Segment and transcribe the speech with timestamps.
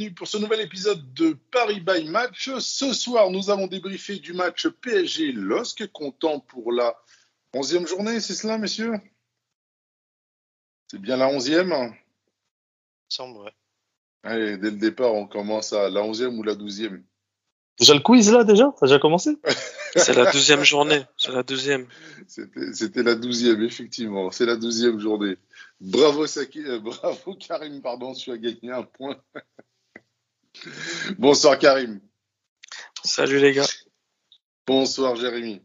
[0.00, 2.50] bienvenue pour ce nouvel épisode de Paris by Match.
[2.58, 6.96] Ce soir, nous allons débriefer du match PSG-LOSC, comptant pour la
[7.52, 8.94] onzième journée, c'est cela, messieurs?
[10.90, 11.94] C'est bien la onzième?
[13.10, 13.52] Semble, ouais.
[14.22, 17.04] Allez, dès le départ, on commence à la onzième ou la douzième
[17.78, 18.72] Déjà le quiz là déjà?
[18.78, 19.36] Ça a déjà commencé?
[19.96, 21.02] C'est la douzième journée.
[21.18, 21.86] C'est la douzième.
[22.26, 24.30] C'était c'était la douzième, effectivement.
[24.30, 25.36] C'est la douzième journée.
[25.80, 29.20] Bravo, Saki, euh, bravo Karim, pardon, tu as gagné un point.
[31.18, 32.00] Bonsoir Karim.
[33.04, 33.66] Salut les gars.
[34.66, 35.62] Bonsoir Jérémy.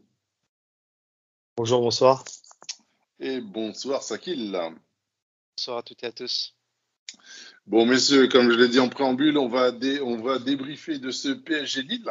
[1.56, 2.24] Bonjour, bonsoir.
[3.20, 4.58] Et bonsoir Sakil.
[5.56, 6.54] Bonsoir à toutes et à tous.
[7.66, 11.10] Bon, messieurs, comme je l'ai dit en préambule, on va, dé- on va débriefer de
[11.10, 12.10] ce PSG Lille.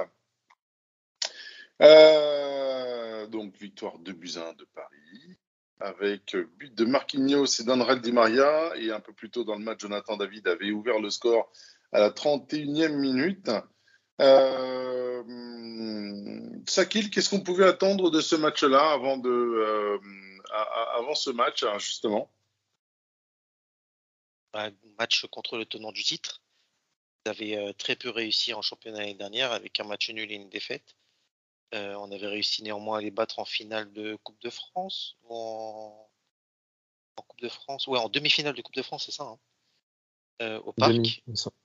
[1.81, 5.37] Euh, donc, victoire 2 buts à 1 de Paris,
[5.79, 8.71] avec but de Marquinhos et d'André Di Maria.
[8.77, 11.51] Et un peu plus tôt dans le match, Jonathan David avait ouvert le score
[11.95, 13.49] à la 31e minute.
[14.21, 15.23] Euh,
[16.67, 19.97] Sakil, qu'est-ce qu'on pouvait attendre de ce match-là avant, de, euh,
[20.95, 22.31] avant ce match, hein, justement?
[24.53, 26.41] Un match contre le tenant du titre.
[27.25, 30.35] Vous avez euh, très peu réussi en championnat l'année dernière avec un match nul et
[30.35, 30.95] une défaite.
[31.73, 35.35] Euh, on avait réussi néanmoins à les battre en finale de Coupe de France ou
[35.35, 36.09] en,
[37.17, 37.87] en Coupe de France.
[37.87, 39.23] Ouais, en demi-finale de Coupe de France, c'est ça.
[39.23, 39.39] hein
[40.41, 40.93] Euh, au Parc.
[40.93, 41.55] Demi, il me semble.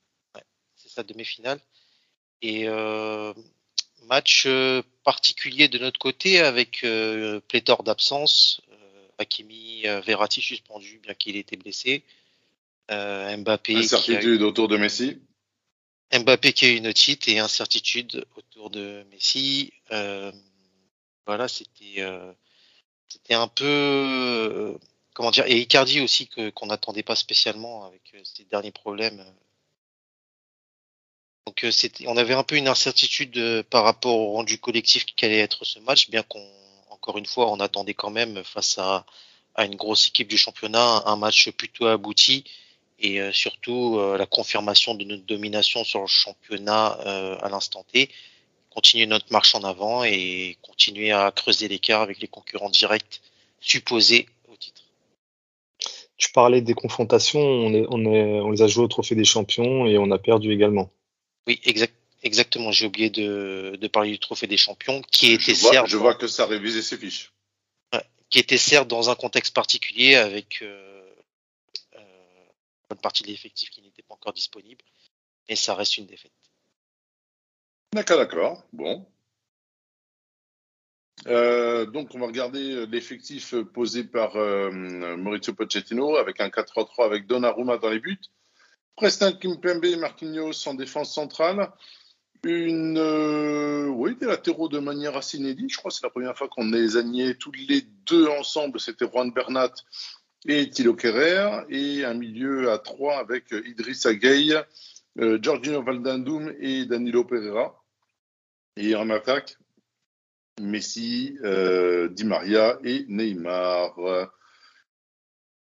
[0.74, 1.60] c'est sa demi-finale.
[2.42, 3.32] Et euh,
[4.06, 8.60] match euh, particulier de notre côté avec euh, pléthore d'absences.
[9.18, 12.04] Hakimi, Verratti suspendu bien qu'il ait été blessé.
[12.90, 15.18] Euh, Mbappé, a, Incertitude autour de Messi.
[16.12, 19.72] Mbappé qui a eu une otite et incertitude autour de Messi.
[19.92, 20.32] Euh,
[21.26, 22.32] voilà, c'était euh,
[23.06, 24.76] c'était un peu
[25.14, 29.24] comment dire et Icardi aussi que qu'on n'attendait pas spécialement avec ses derniers problèmes.
[31.46, 31.70] Donc euh,
[32.06, 35.78] on avait un peu une incertitude euh, par rapport au rendu collectif qu'allait être ce
[35.80, 36.44] match, bien qu'on
[36.90, 39.04] encore une fois on attendait quand même face à
[39.58, 42.44] une grosse équipe du championnat un match plutôt abouti
[43.00, 47.84] et euh, surtout euh, la confirmation de notre domination sur le championnat euh, à l'instant
[47.92, 48.10] T,
[48.68, 53.20] continuer notre marche en avant et continuer à creuser l'écart avec les concurrents directs
[53.60, 54.82] supposés au titre.
[56.16, 59.24] Tu parlais des confrontations, on, est, on, est, on les a jouées au Trophée des
[59.24, 60.90] Champions et on a perdu également.
[61.50, 62.70] Oui, exact, exactement.
[62.70, 65.96] J'ai oublié de, de parler du trophée des champions, qui était Je vois, certes, je
[65.96, 67.32] vois que ça a révisé ses fiches.
[68.28, 71.02] qui était certes dans un contexte particulier avec euh,
[71.96, 74.84] euh, une bonne partie de l'effectif qui n'était pas encore disponible,
[75.48, 76.30] mais ça reste une défaite.
[77.92, 78.64] D'accord, d'accord.
[78.72, 79.04] Bon.
[81.26, 84.70] Euh, donc, on va regarder l'effectif posé par euh,
[85.16, 88.20] Maurizio Pochettino avec un 4-3-3 avec Donnarumma dans les buts.
[88.96, 91.70] Preston Kimpembe et Marquinhos en défense centrale.
[92.44, 95.70] Une, euh, des latéraux de manière assez inédite.
[95.70, 98.80] Je crois que c'est la première fois qu'on les a niés tous les deux ensemble.
[98.80, 99.72] C'était Juan Bernat
[100.46, 101.64] et Thilo Kerrer.
[101.68, 104.56] Et un milieu à trois avec Idrissa Gueye,
[105.18, 107.82] euh, Giorgino Valdandum et Danilo Pereira.
[108.76, 109.56] Et en attaque,
[110.60, 114.30] Messi, euh, Di Maria et Neymar.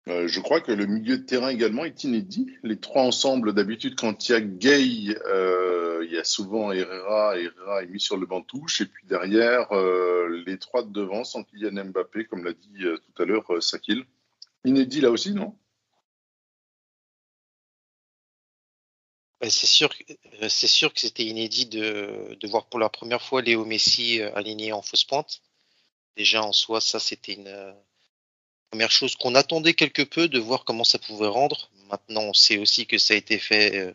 [0.09, 2.47] Euh, je crois que le milieu de terrain également est inédit.
[2.63, 7.37] Les trois ensemble, d'habitude, quand il y a Gay, euh, il y a souvent Herrera.
[7.37, 8.81] Herrera est mis sur le banc touche.
[8.81, 13.23] Et puis derrière, euh, les trois de devant, sans Kylian Mbappé, comme l'a dit tout
[13.23, 14.05] à l'heure Sakil.
[14.65, 15.57] Inédit là aussi, non?
[19.43, 24.21] Ouais, C'est sûr, que- c'était inédit de, de voir pour la première fois Léo Messi
[24.23, 25.43] aligné en fausse pointe.
[26.17, 27.75] Déjà en soi, ça c'était une
[28.71, 31.71] première chose qu'on attendait quelque peu de voir comment ça pouvait rendre.
[31.91, 33.93] Maintenant, on sait aussi que ça a été fait euh,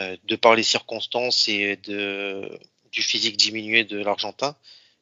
[0.00, 2.58] euh, de par les circonstances et de,
[2.92, 4.56] du physique diminué de l'Argentin.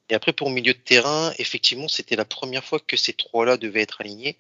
[0.09, 3.83] Et après, pour milieu de terrain, effectivement, c'était la première fois que ces trois-là devaient
[3.83, 4.37] être alignés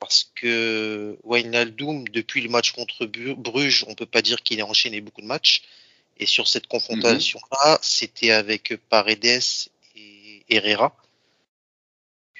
[0.00, 5.02] parce que Wijnaldum, depuis le match contre Bruges, on peut pas dire qu'il a enchaîné
[5.02, 5.62] beaucoup de matchs.
[6.18, 9.42] Et sur cette confrontation-là, c'était avec Paredes
[9.94, 10.96] et Herrera.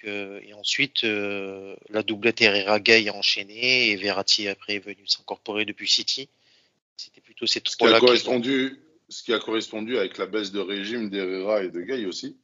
[0.02, 5.64] Que- et ensuite, euh, la doublette Herrera-Gay a enchaîné et Verratti après est venu s'incorporer
[5.67, 6.29] depuis City.
[6.97, 8.81] C'était plutôt ces ce qui, a trois-là qui ont- correspondu,
[9.11, 12.37] ce qui a correspondu avec la baisse de régime d'Herrera et de Gay aussi.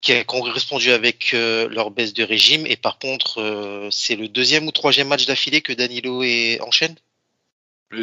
[0.00, 2.66] qui a correspondu avec euh, leur baisse de régime.
[2.66, 6.94] Et par contre, euh, c'est le deuxième ou troisième match d'affilée que Danilo est enchaîne.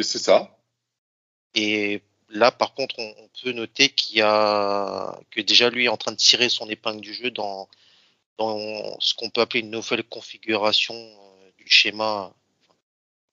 [0.00, 0.58] C'est ça.
[1.54, 5.88] Et là, par contre, on, on peut noter qu'il y a que déjà lui est
[5.88, 7.68] en train de tirer son épingle du jeu dans
[8.38, 12.34] dans ce qu'on peut appeler une nouvelle configuration euh, du schéma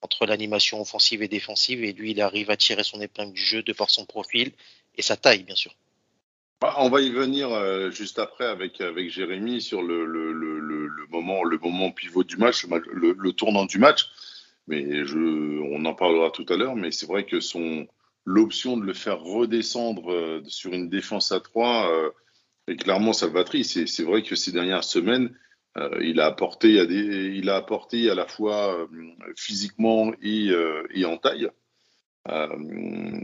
[0.02, 1.84] entre l'animation offensive et défensive.
[1.84, 4.52] Et lui, il arrive à tirer son épingle du jeu de par son profil
[4.96, 5.74] et sa taille, bien sûr.
[6.60, 11.06] Bah, on va y venir euh, juste après avec, avec Jérémy sur le, le, le,
[11.08, 14.10] moment, le moment pivot du match, le, tournant du match.
[14.66, 16.76] Mais je, on en parlera tout à l'heure.
[16.76, 17.38] Mais c'est vrai que
[18.26, 22.10] l'option de le faire redescendre euh, sur une défense à 3 euh,
[22.70, 23.76] est clairement salvatrice.
[23.76, 25.34] Et c'est vrai que ces dernières semaines,
[25.76, 28.86] euh, il a apporté à des, il a apporté à la fois euh,
[29.36, 31.48] physiquement et, euh, et en taille.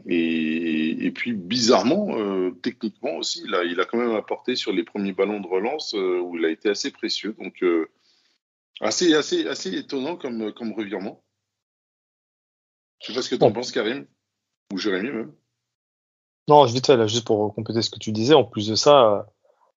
[0.07, 4.83] Et, et, puis bizarrement, techniquement aussi, il a, il a quand même apporté sur les
[4.83, 7.37] premiers ballons de relance où il a été assez précieux.
[7.39, 7.63] Donc
[8.81, 11.23] assez, assez, assez étonnant comme, comme revirement.
[13.01, 14.07] Je sais pas ce que tu en penses, Karim
[14.73, 15.33] ou Jérémy même.
[16.49, 19.27] Non, vite fait, là, juste pour compléter ce que tu disais, en plus de ça,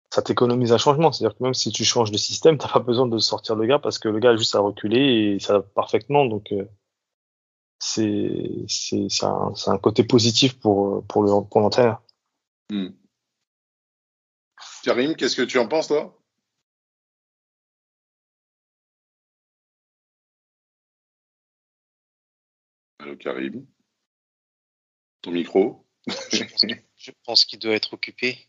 [0.09, 1.11] ça t'économise un changement.
[1.11, 3.79] C'est-à-dire que même si tu changes de système, t'as pas besoin de sortir le gars
[3.79, 6.25] parce que le gars a juste à reculer et ça va parfaitement.
[6.25, 6.65] Donc, euh,
[7.79, 12.01] c'est c'est un, un, côté positif pour pour le pour l'entraîneur.
[12.71, 12.89] Hmm.
[14.83, 16.15] Karim, qu'est-ce que tu en penses toi?
[22.99, 23.65] Allô Karim,
[25.21, 25.85] ton micro?
[26.07, 26.65] je pense,
[26.97, 28.48] je pense qu'il doit être occupé.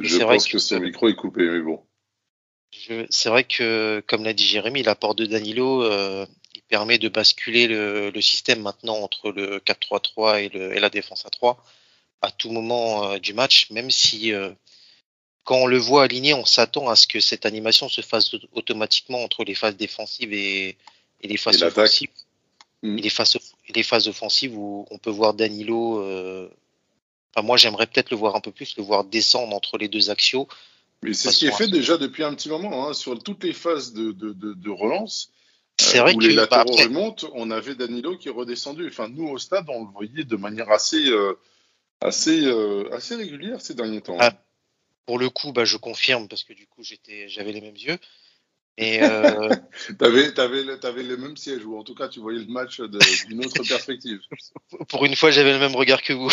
[0.00, 1.80] Je pense que, que son micro est coupé, mais bon.
[3.10, 7.68] C'est vrai que, comme l'a dit Jérémy, l'apport de Danilo, euh, il permet de basculer
[7.68, 11.64] le, le, système maintenant entre le 4-3-3 et, et, la défense à 3
[12.24, 14.50] à tout moment euh, du match, même si euh,
[15.44, 19.22] quand on le voit aligné, on s'attend à ce que cette animation se fasse automatiquement
[19.22, 20.76] entre les phases défensives et,
[21.20, 22.08] et les phases offensives.
[22.82, 22.98] Mmh.
[22.98, 23.38] Et, les phases,
[23.74, 26.48] les phases offensives où on peut voir Danilo euh,
[27.34, 30.10] Enfin, moi, j'aimerais peut-être le voir un peu plus, le voir descendre entre les deux
[30.10, 30.46] axiaux.
[31.02, 33.52] Mais c'est ce qui est fait déjà depuis un petit moment, hein, sur toutes les
[33.52, 35.30] phases de, de, de, de relance.
[35.78, 36.84] C'est euh, vrai où que les latéraux bah, après...
[36.84, 38.86] remontent, on avait Danilo qui est redescendu.
[38.88, 41.34] Enfin, nous au stade, on le voyait de manière assez, euh,
[42.00, 44.16] assez, euh, assez régulière ces derniers temps.
[44.20, 44.32] Ah,
[45.06, 46.82] pour le coup, bah, je confirme parce que du coup,
[47.26, 47.98] j'avais les mêmes yeux.
[48.76, 49.54] Et euh...
[49.98, 53.44] t'avais, t'avais, t'avais le même siège ou en tout cas, tu voyais le match d'une
[53.44, 54.20] autre perspective.
[54.88, 56.30] pour une fois, j'avais le même regard que vous.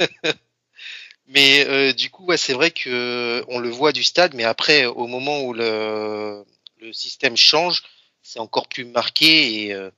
[1.28, 4.86] mais euh, du coup, ouais, c'est vrai que on le voit du stade, mais après,
[4.86, 6.44] au moment où le,
[6.80, 7.82] le système change,
[8.22, 9.64] c'est encore plus marqué.
[9.64, 9.90] Et euh,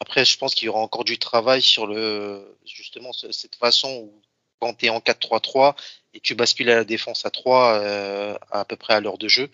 [0.00, 4.22] après, je pense qu'il y aura encore du travail sur le justement cette façon où
[4.60, 5.74] quand tu es en 4-3-3
[6.14, 9.28] et tu bascules à la défense à 3 euh, à, peu près à l'heure de
[9.28, 9.50] jeu,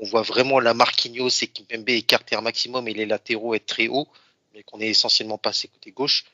[0.00, 3.88] on voit vraiment la Marquinhos et Kimpembe écarter un maximum et les latéraux être très
[3.88, 4.08] hauts,
[4.54, 6.24] mais qu'on est essentiellement passé côté gauche.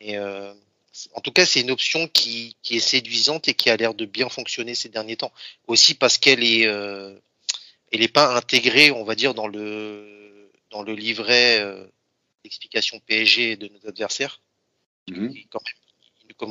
[0.00, 0.52] Et euh,
[1.14, 4.04] en tout cas, c'est une option qui, qui, est séduisante et qui a l'air de
[4.04, 5.32] bien fonctionner ces derniers temps.
[5.66, 7.14] Aussi parce qu'elle est, euh,
[7.92, 11.86] elle pas intégrée, on va dire, dans le, dans le livret euh,
[12.44, 14.40] d'explication PSG de nos adversaires.
[15.08, 15.32] Mm-hmm.
[15.34, 15.60] Il, quand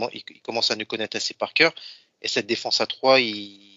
[0.02, 1.74] même, il, il, commence à nous connaître assez par cœur.
[2.22, 3.68] Et cette défense à 3, il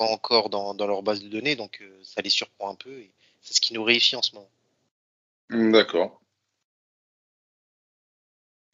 [0.00, 2.90] pas encore dans, dans, leur base de données, donc euh, ça les surprend un peu.
[2.90, 3.10] Et
[3.42, 4.50] c'est ce qui nous réussit en ce moment.
[5.50, 6.19] D'accord.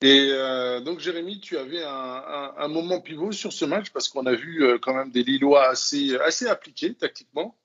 [0.02, 4.34] Et euh, donc, Jérémy, tu avais un, moment pivot sur ce match parce qu'on a
[4.34, 7.56] vu euh, quand même des Lillois assez, appliqués tactiquement.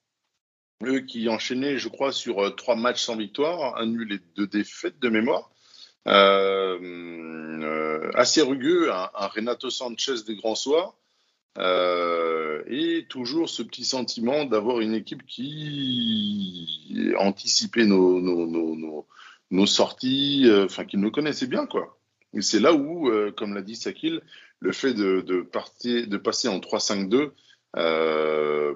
[0.86, 4.48] Eux qui enchaînaient, je crois, sur euh, trois matchs sans victoire, un nul et deux
[4.48, 5.52] défaites de mémoire.
[6.08, 10.96] Euh, euh, assez rugueux, un, Renato Sanchez des grands soirs.
[11.58, 19.06] et toujours ce petit sentiment d'avoir une équipe qui anticipait nos,
[19.66, 22.01] sorties, enfin, qui nous connaissait bien, quoi.
[22.40, 24.22] C'est là où, euh, comme l'a dit Sakil,
[24.60, 25.42] le fait de,
[26.18, 27.32] passer en 3-5-2,
[27.78, 28.74] euh,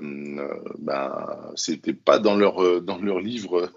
[0.79, 2.61] ben, c'était pas dans leur
[3.19, 3.69] livre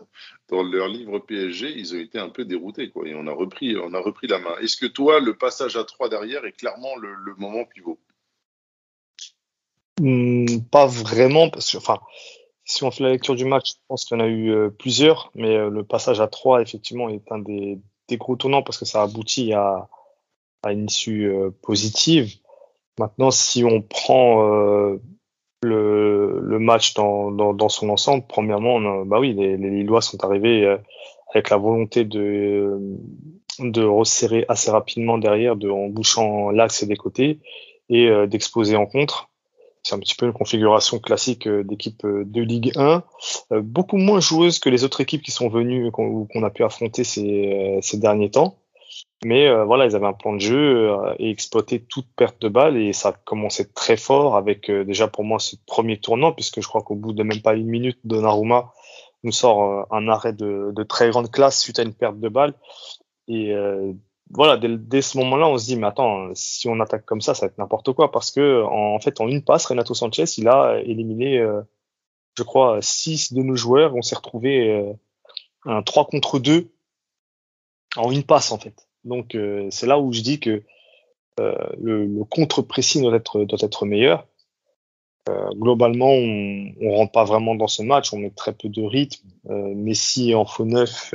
[0.49, 2.93] dans leur livre PSG, ils ont été un peu déroutés.
[3.05, 4.57] Et on a repris on a repris la main.
[4.61, 7.99] Est-ce que toi, le passage à 3 derrière est clairement le, moment pivot?
[10.01, 11.79] Mmh, Pas vraiment, parce que.
[12.65, 14.69] Si on fait la lecture du match, je pense qu'il y en a eu euh,
[14.69, 18.79] plusieurs, mais euh, le passage à 3, effectivement, est un des, des gros tournants parce
[18.79, 19.89] que ça aboutit à,
[20.63, 22.35] à une issue euh, positive.
[22.99, 25.01] Maintenant, si on prend euh,
[25.63, 30.79] le, match dans, dans, son ensemble, premièrement, bah oui, les, les Lillois sont arrivés euh,
[31.33, 32.79] avec la volonté de,
[33.61, 37.39] de resserrer assez rapidement derrière, de, en bouchant l'axe des côtés
[37.91, 39.28] et d'exploser en contre.
[39.83, 43.03] C'est un petit peu une configuration classique euh, d'équipe euh, de Ligue 1,
[43.61, 47.79] beaucoup moins joueuse que les autres équipes qui sont venues qu'on a pu affronter ces,
[47.83, 48.59] ces derniers temps.
[49.25, 52.93] Mais voilà, ils avaient un plan de jeu et exploitaient toute perte de balle et
[52.93, 56.83] ça a commencé très fort avec déjà pour moi ce premier tournant puisque je crois
[56.83, 58.73] qu'au bout de même pas une minute, Donnarumma
[59.25, 62.55] nous sort un arrêt de, de, très grande classe suite à une perte de balle
[63.27, 63.53] et
[64.31, 67.47] voilà, dès, ce moment-là, on se dit, mais attends, si on attaque comme ça, ça
[67.47, 70.81] va être n'importe quoi, parce que en, fait, en une passe, Renato Sanchez, il a
[70.81, 71.63] éliminé, euh,
[72.37, 73.95] je crois, six de nos joueurs.
[73.95, 74.93] On s'est retrouvé euh,
[75.65, 76.71] un 3 contre 2
[77.97, 78.87] en une passe, en fait.
[79.05, 80.63] Donc, euh, c'est là où je dis que
[81.81, 84.27] le, le contre-précis doit être, doit être meilleur.
[85.53, 89.29] globalement, on, on rentre pas vraiment dans ce match, on met très peu de rythme.
[89.49, 91.15] Messi en faux neuf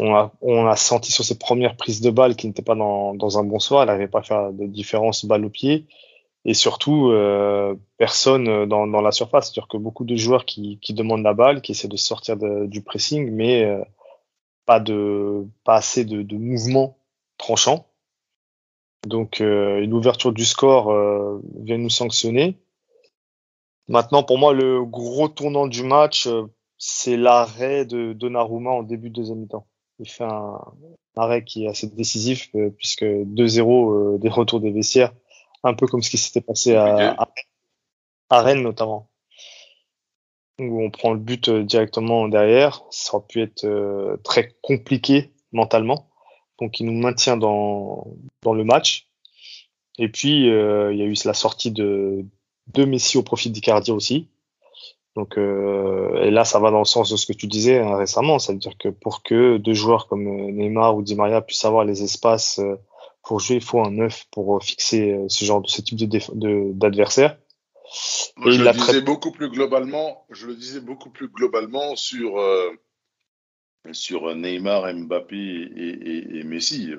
[0.00, 3.58] on a, senti sur ses premières prises de balles qu'il n'était pas dans, un bon
[3.58, 5.86] soir, elle n'avait pas à faire de différence balle au pied.
[6.46, 9.46] Et surtout, euh, personne dans, dans la surface.
[9.46, 13.30] C'est-à-dire que beaucoup de joueurs qui, demandent la balle, qui essaient de sortir du pressing,
[13.30, 13.82] mais euh,
[14.66, 14.82] pas,
[15.66, 16.98] assez de, de mouvement
[17.38, 17.86] tranchant.
[19.06, 22.58] Donc, euh, une ouverture du score euh, vient nous sanctionner.
[23.88, 26.44] Maintenant, pour moi, le gros tournant du match, euh,
[26.78, 29.66] c'est l'arrêt de Donnarumma en début de deuxième mi-temps
[29.98, 30.58] il fait un,
[31.16, 35.12] arrêt qui est assez décisif euh, puisque 2-0 euh, des retours des vestiaires,
[35.62, 37.16] un peu comme ce qui s'était passé à,
[38.30, 38.62] à, Rennes.
[38.62, 39.08] Notamment,
[40.58, 42.82] où on prend le but euh, directement derrière.
[42.90, 46.10] Ça aurait pu être très compliqué mentalement,
[46.60, 48.06] donc il nous maintient dans,
[48.42, 49.08] dans le match.
[49.98, 52.26] Et puis il y a eu la sortie de,
[52.66, 54.28] de Messi au profit d'Icardi aussi,
[55.16, 57.96] donc, euh, et là, ça va dans le sens de ce que tu disais hein,
[57.96, 61.40] récemment, ça veut dire que pour que deux joueurs comme euh, Neymar ou Di Maria
[61.40, 62.76] puissent avoir les espaces euh,
[63.22, 67.38] pour jouer, il faut un neuf pour fixer ce genre de ce type de d'adversaire.
[68.44, 70.26] je le disais beaucoup plus globalement.
[70.30, 72.38] Je le disais beaucoup plus globalement sur
[73.92, 76.92] sur Neymar, Mbappé et, et, et Messi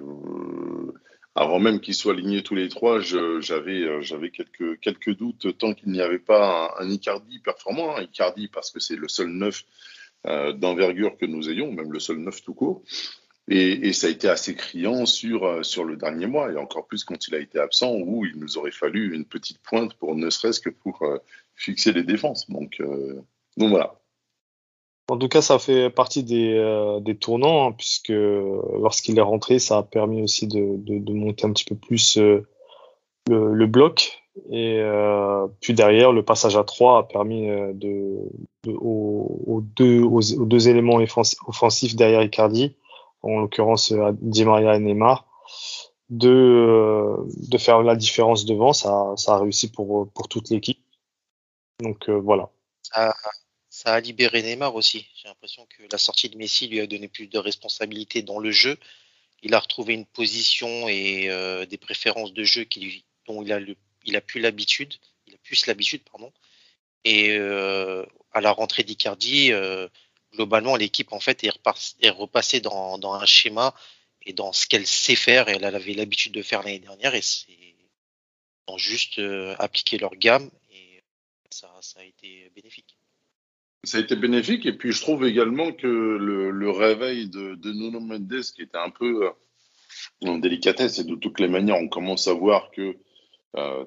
[1.36, 5.74] avant même qu'ils soient alignés tous les trois, j'avais euh, j'avais quelques quelques doutes tant
[5.74, 9.65] qu'il n'y avait pas un, Icardi performant, un Icardi parce que c'est le seul neuf
[10.27, 12.84] euh, d'envergure que nous ayons, même le seul neuf tout court.
[13.48, 16.88] Et, et, ça a été assez criant sur euh, sur le dernier mois et encore
[16.88, 20.15] plus quand il a été absent où il nous aurait fallu une petite pointe pour
[20.15, 21.18] ne serait-ce que pour euh,
[21.56, 22.50] fixer les défenses.
[22.50, 22.82] Donc
[23.58, 24.00] donc voilà.
[25.08, 29.60] En tout cas, ça fait partie des, euh, des tournants, hein, puisque lorsqu'il est rentré,
[29.60, 32.48] ça a permis aussi de, de, de monter un petit peu plus euh,
[33.28, 34.24] le, le, bloc.
[34.50, 38.18] Et euh, puis derrière, le passage à 3 a permis euh, de,
[38.64, 42.76] de aux, aux, deux, aux, deux éléments offensifs derrière Icardi,
[43.22, 45.28] en l'occurrence Di Maria et Neymar,
[46.10, 47.16] de,
[47.48, 48.74] de faire la différence devant.
[48.74, 50.80] Ça, ça a réussi pour, pour toute l'équipe.
[51.84, 52.50] Donc voilà.
[52.92, 53.14] Ah,
[53.86, 55.08] ça a libéré Neymar aussi.
[55.15, 58.51] J'ai l'impression que la sortie de Messi lui a donné plus de responsabilités dans le
[58.51, 58.80] jeu.
[59.44, 62.65] Il a retrouvé une position et euh, des préférences de jeu
[63.27, 64.96] dont il a, plus l'habitude.
[65.27, 66.34] Il a plus l'habitude, pardon.
[67.04, 69.88] Et euh, à la rentrée d'Icardi, euh,
[70.34, 73.75] globalement, l'équipe en fait est, repassée dans, un schéma
[74.25, 75.48] et dans ce qu'elle sait faire.
[75.48, 77.13] Et elle avait l'habitude de faire l'année dernière.
[77.13, 77.75] Et c'est
[78.77, 79.22] juste
[79.60, 80.50] appliquer leur gamme.
[80.72, 81.04] Et
[81.51, 82.98] ça a été bénéfique
[83.86, 84.65] ça a été bénéfique.
[84.65, 88.89] Et puis, je trouve également que le, réveil de, de, Nuno Mendes, qui était un
[88.89, 92.98] peu euh, en délicatesse, et de toutes les manières, on commence à voir que
[93.56, 93.86] euh,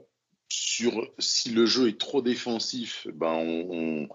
[0.48, 4.08] si le jeu est trop défensif, ben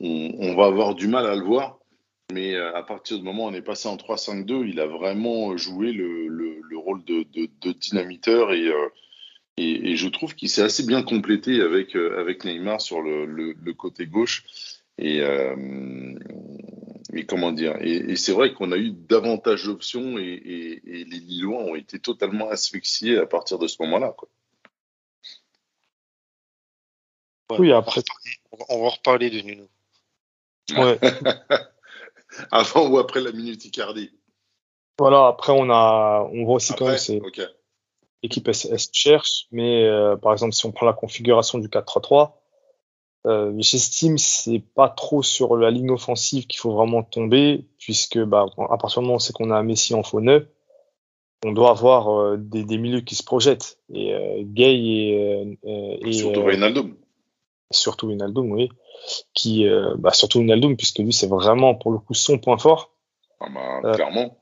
[0.00, 1.78] on, va avoir du mal à le voir.
[2.32, 5.56] Mais euh, à partir du moment où on est passé en 3-5-2, il a vraiment
[5.56, 8.70] joué le, le, le rôle de, dynamiteur et,
[9.58, 11.94] je trouve qu'il s'est assez bien complété avec,
[12.44, 14.44] Neymar sur le côté gauche.
[14.98, 16.14] Et, euh,
[17.12, 21.04] et comment dire Et, et c'est vrai qu'on a eu davantage d'options et, et, et,
[21.04, 24.14] les Lillois ont été totalement asphyxiés à partir de ce moment-là.
[24.16, 24.28] Quoi.
[27.58, 28.02] oui, après.
[28.68, 29.68] On va reparler de Nuno.
[30.76, 30.98] Ouais.
[32.50, 34.10] Avant ou après la minute Icardi
[34.98, 37.46] Voilà, après, on, a, on voit aussi après, quand même c'est okay.
[38.22, 42.32] l'équipe elle, cherche, mais euh, par exemple, si on prend la configuration du 4-3-3,
[43.26, 48.46] euh, J'estime c'est pas trop sur la ligne offensive qu'il faut vraiment tomber, puisque bah,
[48.70, 50.44] à partir du moment où c'est qu'on a un Messi en faux neuf,
[51.44, 53.78] on doit avoir euh, des, des, milieux qui se projettent.
[53.92, 56.96] Et euh, Gay et, euh, et surtout Wijnaldum.
[57.70, 58.68] Surtout Wijnaldum, oui.
[59.34, 59.66] Qui,
[59.98, 62.94] bah, surtout Wijnaldum, puisque lui c'est vraiment pour le coup son point fort.
[63.40, 63.46] Ah
[63.82, 64.38] bah, clairement.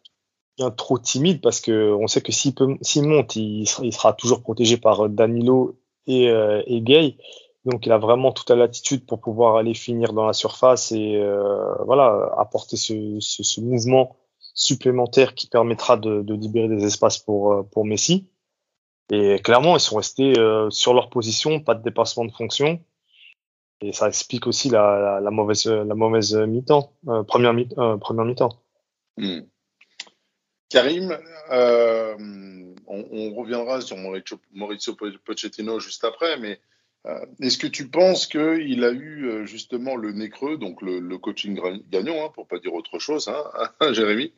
[0.58, 2.54] Bien trop timide parce que on sait que s'il
[3.02, 6.24] monte, il, il, sera toujours protégé par Danilo et,
[6.66, 7.16] et Gay.
[7.64, 11.16] Donc il a vraiment toute la latitude pour pouvoir aller finir dans la surface et
[11.16, 14.16] euh, voilà apporter ce, ce, ce, mouvement
[14.54, 18.30] supplémentaire qui permettra de, de, libérer des espaces pour euh, pour Messi.
[19.12, 22.82] Et clairement ils sont restés euh, sur leur position, pas de dépassement de fonction.
[23.82, 27.68] Et ça explique aussi la, la, la mauvaise la mauvaise mi-temps, euh, première mi
[28.00, 28.58] première mi-temps.
[29.18, 29.40] Hmm.
[30.70, 31.18] Karim,
[31.50, 32.14] euh,
[32.86, 36.69] on, on, reviendra sur Maurizio, Maurizio Pochettino juste après, mais euh,
[37.40, 41.18] est-ce que tu penses qu'il a eu euh, justement le nez creux, donc le, le
[41.18, 43.42] coaching gagnant, hein, pour pas dire autre chose, hein,
[43.92, 44.34] Jérémy,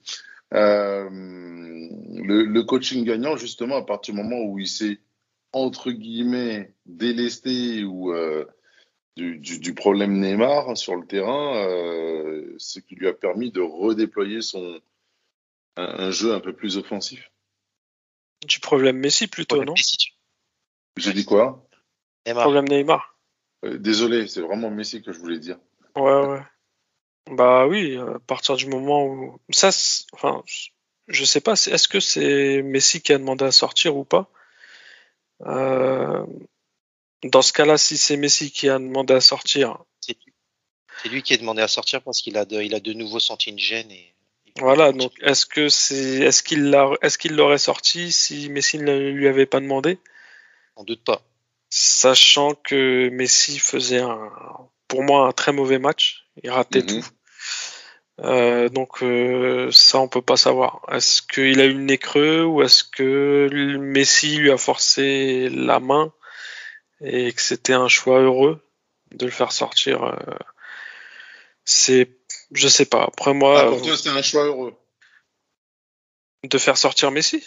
[0.54, 5.00] euh, le, le, coaching gagnant justement à partir du moment où il s'est
[5.52, 8.45] entre guillemets délesté ou euh,
[9.16, 13.61] du, du, du, problème Neymar sur le terrain, euh, ce qui lui a permis de
[13.61, 14.81] redéployer son
[15.76, 17.31] un, un jeu un peu plus offensif?
[18.47, 19.83] Du problème Messi plutôt, problème non?
[20.97, 21.66] J'ai dit quoi?
[22.26, 22.45] Neymar.
[22.45, 23.17] Problème Neymar.
[23.64, 25.59] Euh, désolé, c'est vraiment Messi que je voulais dire.
[25.97, 26.43] Ouais, ouais.
[27.31, 29.71] Bah oui, à partir du moment où ça,
[30.12, 30.43] enfin,
[31.07, 34.29] je sais pas, est-ce que c'est Messi qui a demandé à sortir ou pas?
[35.47, 36.25] Euh,
[37.23, 41.37] Dans ce cas-là, si c'est Messi qui a demandé à sortir, c'est lui qui a
[41.37, 44.14] demandé à sortir parce qu'il a de, il a de nouveau senti une gêne et.
[44.59, 49.11] Voilà, donc est-ce que c'est, est-ce qu'il l'a, est-ce qu'il l'aurait sorti si Messi ne
[49.11, 49.99] lui avait pas demandé?
[50.76, 51.23] On doute pas
[51.75, 54.31] sachant que Messi faisait un,
[54.88, 57.00] pour moi un très mauvais match, il ratait -hmm.
[57.00, 57.07] tout.
[58.21, 60.83] Euh, donc euh, ça on peut pas savoir.
[60.93, 63.49] Est-ce qu'il a eu le nez creux ou est-ce que
[63.79, 66.12] Messi lui a forcé la main
[67.00, 68.61] et que c'était un choix heureux
[69.12, 70.14] de le faire sortir euh,
[71.64, 72.07] C'est,
[72.52, 73.05] je sais pas.
[73.05, 74.75] Après moi, ah, pour toi c'est un choix heureux
[76.45, 77.40] de faire sortir Messi?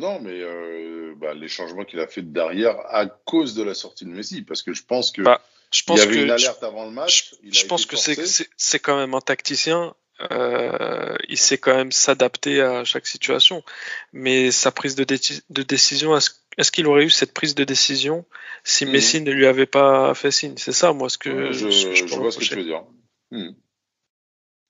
[0.00, 4.04] Non, mais euh, bah, les changements qu'il a fait derrière à cause de la sortie
[4.04, 6.30] de Messi, parce que je pense que bah, je pense il y avait que, une
[6.30, 7.34] alerte avant le match.
[7.42, 9.94] Je, je pense que c'est quand même un tacticien.
[10.30, 13.64] Euh, il sait quand même s'adapter à chaque situation,
[14.12, 18.24] mais sa prise de, de décision, est-ce est qu'il aurait eu cette prise de décision
[18.62, 18.90] si mmh.
[18.90, 20.54] Messi ne lui avait pas fait signe?
[20.58, 22.84] C'est ça, moi, ce que ouais, je, je, je, vois ce que tu veux dire.
[23.30, 23.50] Mmh.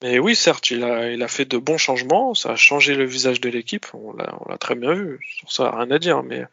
[0.03, 3.05] Mais oui, certes, il a, il a fait de bons changements, ça a changé le
[3.05, 6.45] visage de l'équipe, on l'a très bien vu, sur ça, rien à dire, mais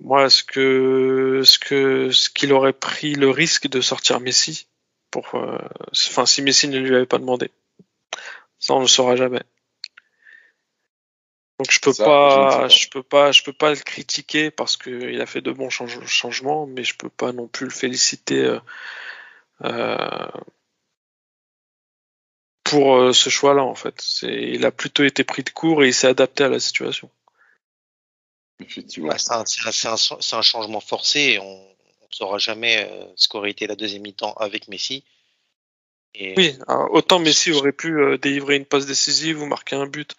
[0.00, 4.68] moi, est-ce que, ce que, ce qu'il aurait pris le risque de sortir Messi
[5.10, 5.58] pour, euh,
[5.92, 7.50] enfin, si Messi ne lui avait pas demandé,
[8.60, 9.42] ça on ne le saura jamais.
[11.58, 14.76] Donc je peux ça, pas, je, je, peux pas, je peux pas le critiquer parce
[14.76, 18.44] qu'il a fait de bons change changements, mais je peux pas non plus le féliciter.
[18.44, 18.60] Euh,
[19.64, 20.28] euh,
[22.68, 24.02] pour euh, ce choix-là, en fait.
[24.22, 27.10] Il a plutôt été pris de court et il s'est adapté à la situation.
[28.60, 29.08] Effectivement.
[29.08, 33.50] Bah, c'est un, un, un, changement forcé et on ne saura jamais euh, ce qu'aurait
[33.50, 35.04] été la deuxième mi-temps avec Messi.
[36.14, 36.34] Et...
[36.36, 36.58] Oui,
[36.90, 40.14] autant Messi aurait pu euh, délivrer une passe décisive ou marquer un but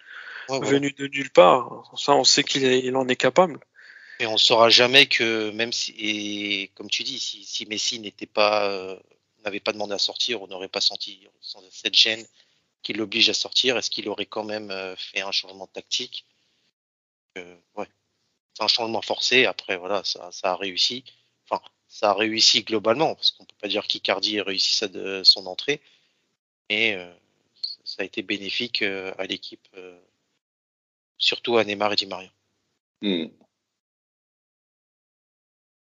[0.50, 1.92] ouais, venu de nulle part.
[1.98, 3.60] Ça, on sait qu'il il en est capable.
[4.20, 8.00] Et on ne saura jamais que, même si, et comme tu dis, si, si Messi
[8.00, 8.98] n'était pas, euh,
[9.50, 11.28] n'avait pas demandé à sortir, on n'aurait pas senti
[11.72, 12.26] cette gêne
[12.82, 13.78] qui l'oblige à sortir.
[13.78, 16.26] Est-ce qu'il aurait quand même euh, fait un changement tactique?
[17.38, 17.88] Euh, Ouais,
[18.54, 19.46] c'est un changement forcé.
[19.46, 21.04] Après, voilà, ça, ça, a réussi.
[21.50, 25.46] Enfin, ça a réussi globalement, parce qu'on peut pas dire qu'Icardi ait réussi de, son
[25.48, 25.82] entrée,
[26.70, 27.12] mais euh,
[27.84, 30.00] ça a été bénéfique euh, à l'équipe, euh,
[31.18, 32.32] surtout à Neymar et Di Maria.
[33.02, 33.28] Hmm.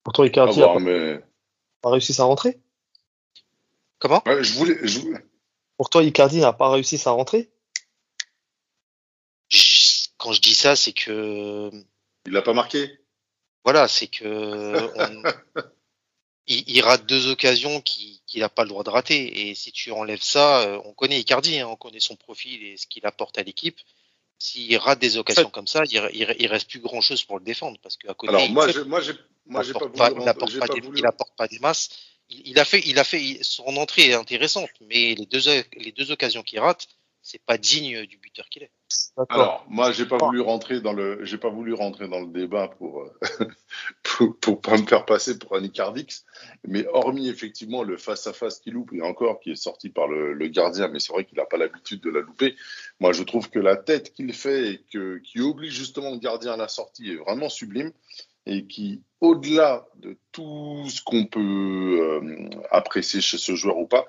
[0.03, 1.21] Pourtant, Icardi a, mais...
[1.83, 2.59] a réussi sa rentrée
[4.05, 5.01] Comment ouais, je voulais, je...
[5.79, 7.51] Pour toi, Icardi n'a pas réussi sa rentrée?
[10.19, 11.71] Quand je dis ça, c'est que.
[12.27, 12.99] Il l'a pas marqué?
[13.65, 14.91] Voilà, c'est que.
[14.95, 15.23] on...
[16.47, 19.49] il, il, rate deux occasions qu'il qu n'a pas le droit de rater.
[19.49, 22.77] Et si tu enlèves ça, euh, on connaît Icardi, hein, on connaît son profil et
[22.77, 23.81] ce qu'il apporte à l'équipe.
[24.39, 27.45] S'il rate des occasions comme ça, il, il, il, reste plus grand chose pour le
[27.45, 29.01] défendre parce qu'à côté, Alors, moi, moi,
[29.47, 31.89] moi, j'ai pas, pas, il n'apporte pas, pas, des, pas des masses
[32.31, 35.41] il a fait, il a fait son entrée est intéressante, mais les deux,
[35.77, 36.89] les deux occasions qu'il rate,
[37.23, 38.71] c'est pas digne du buteur qu'il est.
[39.31, 42.69] Alors, moi, j'ai pas voulu rentrer dans le, j'ai pas voulu rentrer dans le débat
[42.69, 43.09] pour,
[44.03, 46.25] pour, pour, pas me faire passer pour un Icardix,
[46.67, 50.07] mais hormis effectivement le face à face qu'il loupe et encore qui est sorti par
[50.07, 52.57] le, le gardien, mais c'est vrai qu'il n'a pas l'habitude de la louper.
[53.01, 56.53] Moi, je trouve que la tête qu'il fait et que, qui oblige justement le gardien
[56.53, 57.93] à la sortie est vraiment sublime
[58.47, 61.41] et qui, au-delà de tout ce qu'on peut
[62.01, 64.07] euh, apprécier chez ce joueur ou pas,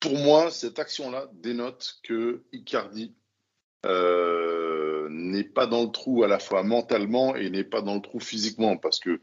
[0.00, 3.14] pour moi, cette action-là dénote que Icardi
[3.86, 8.00] euh, n'est pas dans le trou à la fois mentalement et n'est pas dans le
[8.00, 9.20] trou physiquement, parce que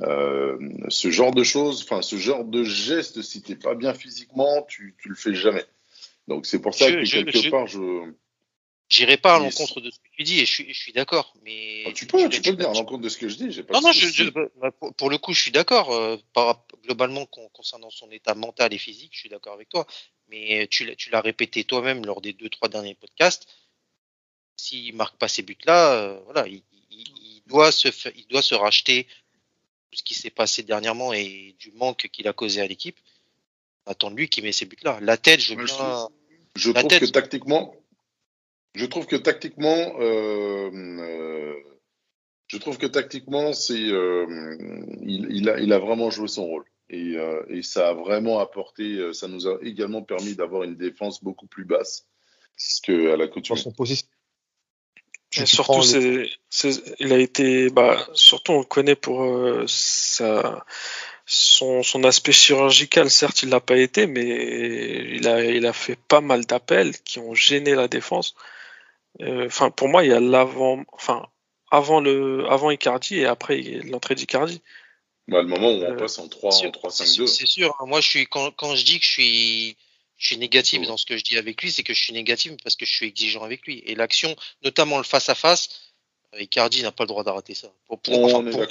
[0.00, 0.56] Euh,
[0.88, 4.96] ce genre de choses, enfin ce genre de geste, si t'es pas bien physiquement, tu,
[4.98, 5.66] tu le fais jamais.
[6.28, 8.10] Donc c'est pour ça Je- que je- quelque je- part je.
[8.92, 11.32] J'irai pas à l'encontre de ce que tu dis et je suis, je suis d'accord.
[11.44, 13.50] Mais Ah, tu peux, tu peux le dire à l'encontre de ce que je dis.
[13.50, 15.90] J'ai pas Non, non, je, je- bah, pour, le coup, je suis d'accord.
[15.92, 19.86] euh, par- globalement, con- concernant son état mental et physique, je suis d'accord avec toi.
[20.28, 23.46] Mais tu, l'as- tu l'as répété toi-même lors des deux, trois derniers podcasts.
[24.56, 28.54] S'il marque pas ces buts-là, euh, voilà, il, il- il doit se, il doit se
[28.54, 29.04] racheter
[29.90, 32.98] tout ce qui s'est passé dernièrement et du manque qu'il a causé à l'équipe.
[33.86, 34.98] On attend de lui qu'il met ces buts-là.
[35.00, 36.08] La tête, je veux je bien.
[36.56, 37.00] Je La trouve tête.
[37.00, 37.74] que tactiquement,
[38.74, 41.54] je trouve que tactiquement, euh, euh,
[42.46, 44.56] je trouve que tactiquement, c'est, euh,
[45.02, 48.38] il, il a, il a vraiment joué son rôle et, euh, et ça a vraiment
[48.40, 52.06] apporté, ça nous a également permis d'avoir une défense beaucoup plus basse
[52.82, 53.56] que à la Sur coutume.
[53.56, 54.06] son position.
[55.38, 60.66] Et surtout, c'est, c'est- il a été, bah, surtout on le connaît pour euh, sa,
[61.24, 63.08] son, son aspect chirurgical.
[63.10, 67.18] Certes, il l'a pas été, mais il a, il a fait pas mal d'appels qui
[67.18, 68.34] ont gêné la défense.
[69.20, 71.26] Euh, Enfin, pour moi, il y a l'avant, enfin,
[71.70, 74.60] avant le, avant Icardi et après l'entrée d'Icardi.
[75.28, 77.26] Bah, le moment où on Euh, passe en 3, C'est en 3, 5, c'est 2.
[77.26, 77.76] sûr, c'est sûr.
[77.80, 77.86] hein.
[77.86, 79.76] Moi, je suis quand, quand je dis que je suis,
[80.16, 80.86] je suis négatif Ouais.
[80.86, 82.92] dans ce que je dis avec lui, c'est que je suis négatif parce que je
[82.92, 83.82] suis exigeant avec lui.
[83.86, 85.68] Et l'action, notamment le face à face,
[86.38, 87.68] Icardi n'a pas le droit d'arrêter ça.
[87.86, 88.62] Pour, pour- On enfin, est pour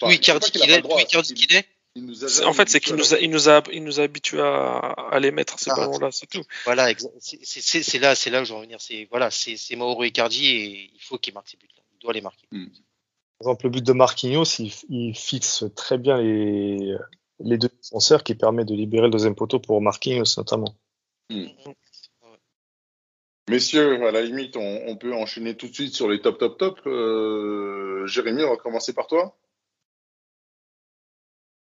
[0.00, 3.48] Enfin, Icardi qu'il est, il- nous a En fait, c'est qu'il nous a, il nous
[3.48, 6.42] a, il nous a habitués à, à les mettre ces Ah, ballons-là, c'est tout.
[6.64, 6.88] voilà,
[7.20, 8.80] c'est- là, c'est là où je veux revenir.
[8.80, 11.82] C'est voilà, c'est c'est Mauro Icardi et il faut qu'il marque ses buts là.
[11.94, 12.46] Il doit les marquer.
[12.50, 12.58] Par
[13.52, 16.96] exemple, le but de Marquinhos, il, il fixe très bien les,
[17.40, 20.74] les deux défenseurs qui permet de libérer le deuxième poteau pour Marquinhos notamment.
[23.48, 26.58] Messieurs, à la limite, on, on peut enchaîner tout de suite sur les top, top,
[26.58, 26.80] top.
[26.86, 29.36] Euh, Jérémy, on va commencer par toi.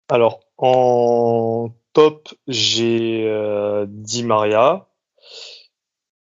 [0.09, 4.87] Alors, en top, j'ai euh, Di Maria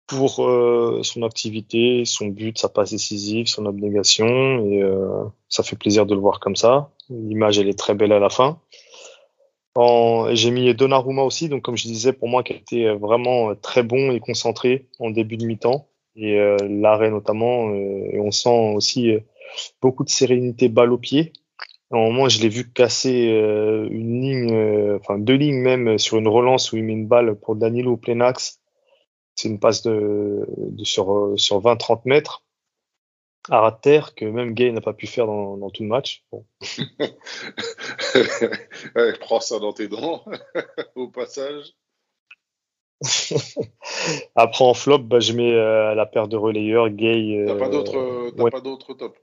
[0.07, 4.27] pour euh, son activité, son but, sa passe décisive, son abnégation,
[4.65, 6.91] et euh, ça fait plaisir de le voir comme ça.
[7.11, 8.61] L'image, elle est très belle à la fin.
[10.33, 13.55] J'ai mis Donnarumma aussi, donc comme je disais, pour moi, qui a été vraiment euh,
[13.55, 18.75] très bon et concentré en début de mi-temps, et euh, l'arrêt notamment, euh, on sent
[18.75, 19.21] aussi euh,
[19.83, 21.33] beaucoup de sérénité balle au pied.
[21.92, 25.99] Un moment, je l'ai vu casser euh, une ligne, euh, enfin deux lignes même euh,
[25.99, 28.61] sur une relance où il met une balle pour Danilo au plein axe.
[29.37, 32.42] C'est une passe de, de sur, sur 20-30 mètres
[33.51, 35.88] à ras de terre que même Gay n'a pas pu faire dans, dans tout le
[35.88, 36.25] match.
[36.33, 36.44] Bon.
[38.94, 40.25] Ouais, prends ça dans tes dents,
[40.94, 41.75] au passage.
[44.35, 47.44] Après en flop, bah, je mets euh, la paire de relayeurs, Gay.
[47.46, 48.51] T'as pas d'autres, t'as ouais.
[48.51, 49.18] pas d'autres top.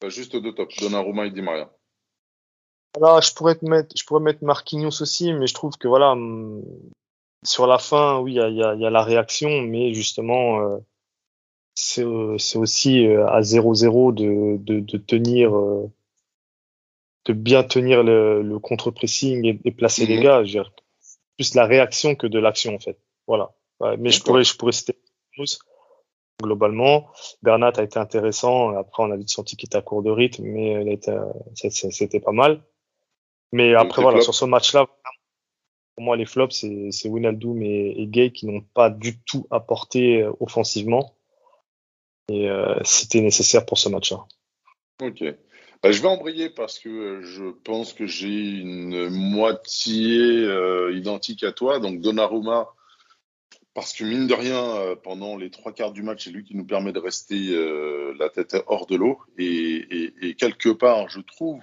[0.00, 1.70] T'as juste deux tops, Donnarumma et Di Maria.
[3.00, 6.12] Là, je pourrais te mettre, je pourrais mettre Marquinhos aussi, mais je trouve que voilà,
[6.12, 6.62] hum,
[7.44, 9.62] sur la fin, oui, il y a, il y a- il y a la réaction,
[9.62, 10.78] mais justement, euh,
[11.74, 15.90] c'est euh, c'est aussi euh, à 0-0 de, de, de tenir, euh,
[17.26, 20.22] de bien tenir le, le contre-pressing et, et placer les Mhm.
[20.22, 20.44] gars.
[20.44, 20.72] Je veux dire,
[21.36, 22.98] plus la réaction que de l'action en fait.
[23.26, 23.52] Voilà.
[23.80, 24.96] Ouais, mais je pourrais, je pourrais citer
[25.36, 25.58] Marquinhos.
[26.42, 27.08] Globalement.
[27.42, 28.76] Bernat a été intéressant.
[28.76, 32.32] Après, on a vite senti qu'il était à court de rythme, mais il c'était pas
[32.32, 32.62] mal.
[33.52, 34.86] Mais après, voilà, sur ce match-là,
[35.94, 39.46] pour moi, les flops, c'est c'est Wijnaldum et, et Gay qui n'ont pas du tout
[39.50, 41.14] apporté euh, offensivement.
[42.28, 44.24] Et euh, c'était nécessaire pour ce match-là.
[45.02, 45.22] Ok.
[45.82, 51.44] Bah, je vais embrayer parce que euh, je pense que j'ai une moitié euh, identique
[51.44, 51.78] à toi.
[51.78, 52.70] Donc Donnarumma,
[53.74, 56.56] parce que mine de rien, euh, pendant les trois quarts du match, c'est lui qui
[56.56, 59.20] nous permet de rester euh, la tête hors de l'eau.
[59.36, 61.60] Et, et- et quelque part, je trouve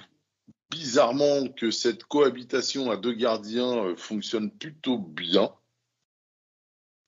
[0.69, 5.53] bizarrement que cette cohabitation à deux gardiens euh, fonctionne plutôt bien.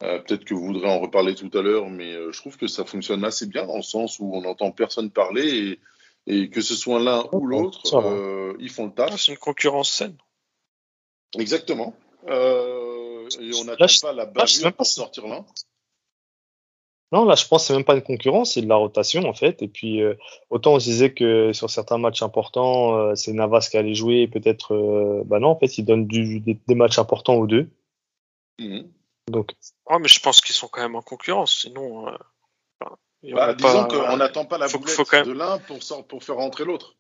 [0.04, 2.84] Euh, Peut-être que vous voudrez en reparler tout à l'heure, mais je trouve que ça
[2.84, 5.80] fonctionne assez bien dans le sens où on n'entend personne parler
[6.28, 9.20] et, et que ce soit l'un ou l'autre, euh, ils font le Ah, taf.
[9.22, 10.18] c'est une concurrence saine.
[11.38, 11.96] Exactement.
[12.28, 15.46] Euh, et on Là, n'attend je- pas la là, je sais bavure pour sortir l'un.
[17.12, 19.34] Non, là, je pense que c'est même pas une concurrence, c'est de la rotation en
[19.36, 19.62] fait.
[19.62, 20.16] Et puis, euh,
[20.50, 24.28] autant on se disait que sur certains matchs importants, euh, c'est Navas qui allait jouer,
[24.28, 27.70] peut-être, euh, bah non, en fait, il donne du, des, des matchs importants aux deux.
[28.60, 28.92] Mhm.
[29.30, 29.52] Donc,
[29.90, 32.08] Ouais, mais je pense qu'ils sont quand même en concurrence, sinon.
[32.08, 32.18] euh,
[32.82, 32.96] enfin,
[33.32, 36.24] Bah, disons pas- qu'on n'attend pas la faut- boulette faut quand même- de l'un pour,
[36.24, 36.96] faire rentrer l'autre.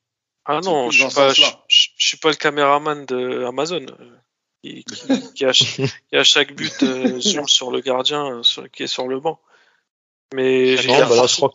[0.45, 1.63] Ah non, je suis pas, je, sens-là.
[1.67, 4.17] je- je suis pas le caméraman de Amazon euh,
[4.63, 8.83] qui, qui, ch- qui à chaque but euh, zoome sur le gardien euh, sur- qui
[8.83, 9.39] est sur le banc.
[10.33, 11.53] Mais non, bah là, je crois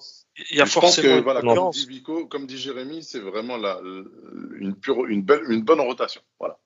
[0.51, 3.03] il y a je forcément pense que, une voilà, comme dit Vico, comme dit Jérémy,
[3.03, 6.21] c'est vraiment la, une, pure, une, belle, une bonne rotation.
[6.39, 6.59] Voilà.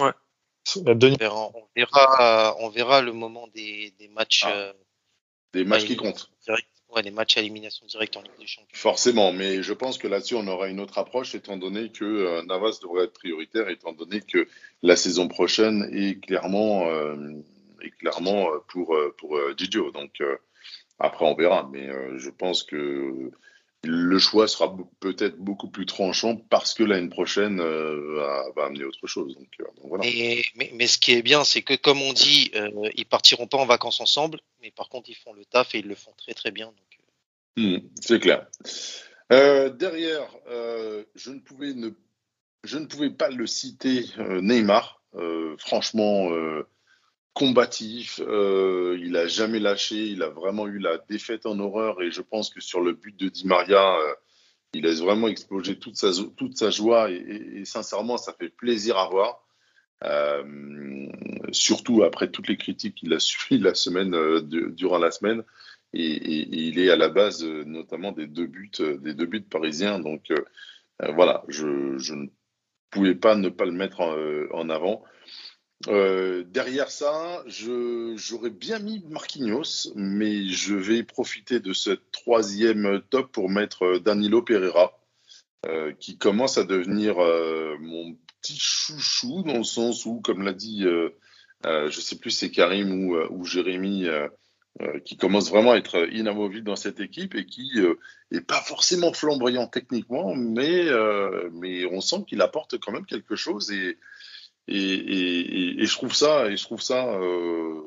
[0.00, 4.50] A deux On verra, on verra, on verra le moment des, des matchs, Ah.
[4.52, 4.72] euh,
[5.52, 6.30] Des matchs Ouais, qui comptent.
[7.02, 8.68] Des matchs à élimination directe en Ligue des Champions.
[8.72, 12.42] Forcément, mais je pense que là-dessus, on aura une autre approche, étant donné que euh,
[12.42, 14.46] Navas devrait être prioritaire, étant donné que
[14.82, 17.16] la saison prochaine est clairement, euh,
[17.82, 19.90] est clairement euh, pour, pour euh, Gigio.
[19.90, 20.22] Donc,
[20.98, 21.68] après, on verra.
[21.72, 23.30] Mais je pense que
[23.84, 28.84] le choix sera peut-être beaucoup plus tranchant parce que l'année prochaine euh, va, va amener
[28.84, 29.36] autre chose.
[29.36, 30.04] Donc, euh, donc voilà.
[30.04, 33.46] Mais, mais, mais ce qui est bien, c'est que comme on dit, euh, ils partiront
[33.46, 36.12] pas en vacances ensemble, mais par contre, ils font le taf et ils le font
[36.16, 36.66] très très bien.
[36.66, 36.76] Donc,
[37.56, 38.46] Hmm, c'est clair.
[39.32, 45.02] Euh, derrière, euh, je, ne pouvais pas le citer, euh, Neymar.
[45.58, 46.28] Franchement,
[47.32, 48.18] combatif.
[48.18, 49.96] il a jamais lâché.
[50.08, 52.02] Il a vraiment eu la défaite en horreur.
[52.02, 53.96] Et je pense que sur le but de Di Maria,
[54.74, 57.10] il laisse vraiment exploser toute sa, joie.
[57.10, 59.42] Et, sincèrement, ça fait plaisir à voir.
[61.50, 64.40] Surtout après toutes les critiques qu'il a suivies la semaine,
[64.74, 65.42] durant la semaine
[65.96, 69.42] et, il est à la base euh, notamment des deux buts, euh, des deux buts
[69.42, 69.98] parisiens.
[69.98, 72.26] Donc euh, voilà, je, je ne
[72.90, 75.04] pouvais pas ne pas le mettre en, avant.
[75.86, 83.50] Derrière ça, j'aurais bien mis Marquinhos, mais je vais profiter de ce troisième top pour
[83.50, 84.98] mettre Danilo Pereira,
[86.00, 90.86] qui commence à devenir mon petit chouchou dans le sens où, comme l'a dit,
[91.64, 94.06] je sais plus si c'est Karim ou, ou Jérémy,
[94.80, 97.94] euh, euh, qui commence vraiment à être inamovible dans cette équipe et qui euh,
[98.30, 103.36] est pas forcément flamboyant techniquement, mais, euh, mais on sent qu'il apporte quand même quelque
[103.36, 103.98] chose et,
[104.68, 107.80] et, et, je trouve ça, et je trouve ça, euh,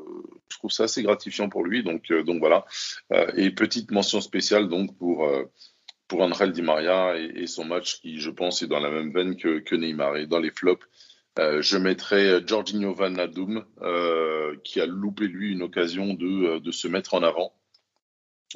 [0.49, 1.83] je trouve ça assez gratifiant pour lui.
[1.83, 2.65] Donc, euh, donc voilà.
[3.11, 5.43] Euh, et petite mention spéciale donc pour euh,
[6.07, 9.11] pour Angel Di Maria et, et son match qui, je pense, est dans la même
[9.11, 10.17] veine que, que Neymar.
[10.17, 10.85] Et dans les flops,
[11.37, 16.87] euh, je mettrais Jorginho Van Nadoum, euh, qui a loupé lui une occasion de, se
[16.87, 17.53] mettre en avant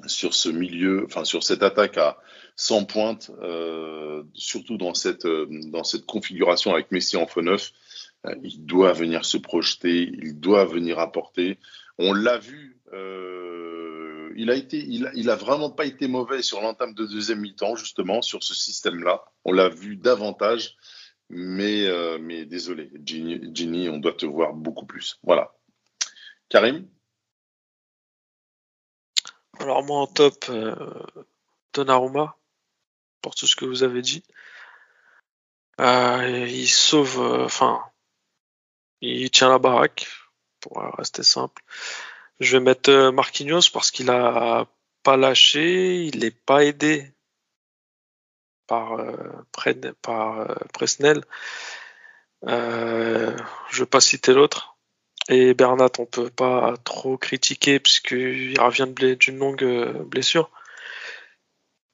[0.07, 2.17] sur ce milieu, enfin sur cette attaque à
[2.55, 5.47] 100 pointes, euh, surtout dans cette, euh,
[6.07, 7.71] configuration avec Messi en faux neuf.
[8.25, 11.59] Euh, il doit venir se projeter, il doit venir apporter.
[11.99, 14.55] On l'a vu, euh, il a,
[15.13, 19.23] il a vraiment pas été mauvais sur l'entame de deuxième mi-temps justement sur ce système-là.
[19.45, 20.75] On l'a vu davantage,
[21.36, 25.19] mais euh, mais désolé, Ginny, on doit te voir beaucoup plus.
[25.24, 25.54] Voilà.
[26.50, 26.88] Karim?
[29.60, 30.76] Alors moi en top, euh,
[31.74, 32.38] Donnarumma,
[33.22, 34.24] pour tout ce que vous avez dit.
[35.80, 37.84] Euh, il sauve, euh, enfin,
[39.02, 40.08] il tient la baraque,
[40.60, 41.63] pour rester simple.
[42.39, 44.67] Je vais mettre Marquinhos parce qu'il a
[45.04, 47.12] pas lâché, il n'est pas aidé
[48.67, 49.13] par, euh,
[50.08, 51.23] euh, Presnel.
[52.47, 53.36] Euh,
[53.71, 54.78] je vais pas citer l'autre.
[55.30, 60.52] Et Bernat, on peut pas trop critiquer puisqu'il revient d'une longue blessure.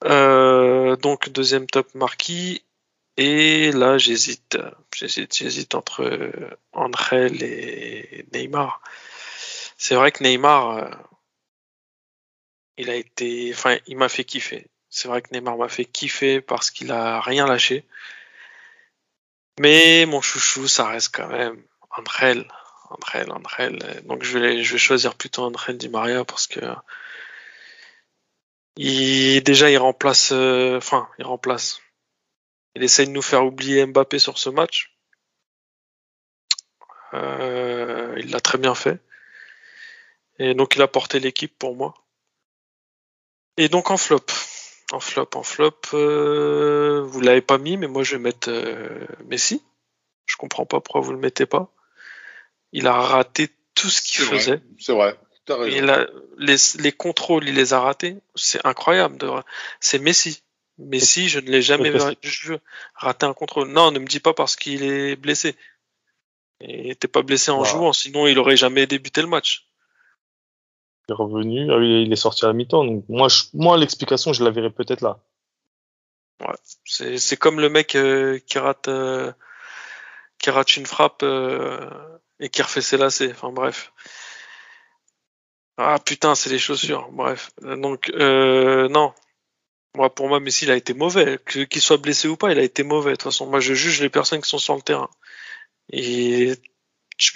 [0.02, 2.64] Donc deuxième top marquis.
[3.16, 4.58] Et là, j'hésite,
[4.94, 8.82] j'hésite, entre Angel et Neymar.
[9.76, 10.90] C'est vrai que Neymar,
[12.78, 14.66] il a été, enfin, il m'a fait kiffer.
[14.90, 17.86] C'est vrai que Neymar m'a fait kiffer parce qu'il a rien lâché.
[19.60, 22.46] Mais mon chouchou, ça reste quand même Angel.
[22.90, 24.02] Angel, Angel.
[24.04, 26.60] Donc je vais, je vais choisir plutôt Angel Di Maria parce que
[28.76, 31.80] déjà il remplace, euh, enfin il remplace.
[32.74, 34.96] Il essaye de nous faire oublier Mbappé sur ce match.
[37.14, 39.00] Euh, il l'a très bien fait.
[40.38, 41.94] Et donc il a porté l'équipe pour moi.
[43.56, 44.26] Et donc en flop.
[44.92, 49.06] En flop, en flop, euh, vous l'avez pas mis, mais moi je vais mettre euh,
[49.26, 49.62] Messi.
[50.26, 51.72] Je comprends pas pourquoi vous le mettez pas.
[52.72, 54.60] Il a raté tout ce qu'il faisait.
[54.78, 55.16] C'est vrai.
[55.66, 56.06] Et là,
[56.38, 58.16] les, les contrôles, il les a ratés.
[58.36, 59.16] C'est incroyable.
[59.18, 59.28] De...
[59.80, 60.42] C'est Messi.
[60.78, 62.56] Messi, je ne l'ai jamais vu
[62.94, 63.68] rater un contrôle.
[63.68, 65.56] Non, ne me dis pas parce qu'il est blessé.
[66.60, 67.72] Il n'était pas blessé en Voilà.
[67.72, 69.66] jouant, sinon il aurait jamais débuté le match.
[71.10, 72.84] Est revenu, ah il est sorti à la mi-temps.
[72.84, 75.18] Donc moi, je- moi l'explication, je la verrai peut-être là.
[76.84, 79.30] C'est c'est comme le mec euh, qui rate euh,
[80.38, 81.90] qui rate une frappe euh,
[82.38, 83.32] et qui refait ses lacets.
[83.32, 83.92] Enfin bref.
[85.76, 87.08] Ah putain, c'est les chaussures.
[87.12, 87.50] Bref.
[87.62, 89.12] Donc non.
[89.96, 91.38] Moi pour moi Messi il a été mauvais.
[91.46, 93.10] Qu'il soit blessé ou pas, il a été mauvais.
[93.12, 95.10] De toute façon, moi je juge les personnes qui sont sur le terrain.
[95.92, 96.54] Et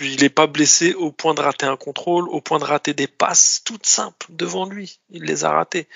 [0.01, 3.07] il est pas blessé au point de rater un contrôle, au point de rater des
[3.07, 5.01] passes toutes simples devant lui.
[5.11, 5.89] Il les a ratées.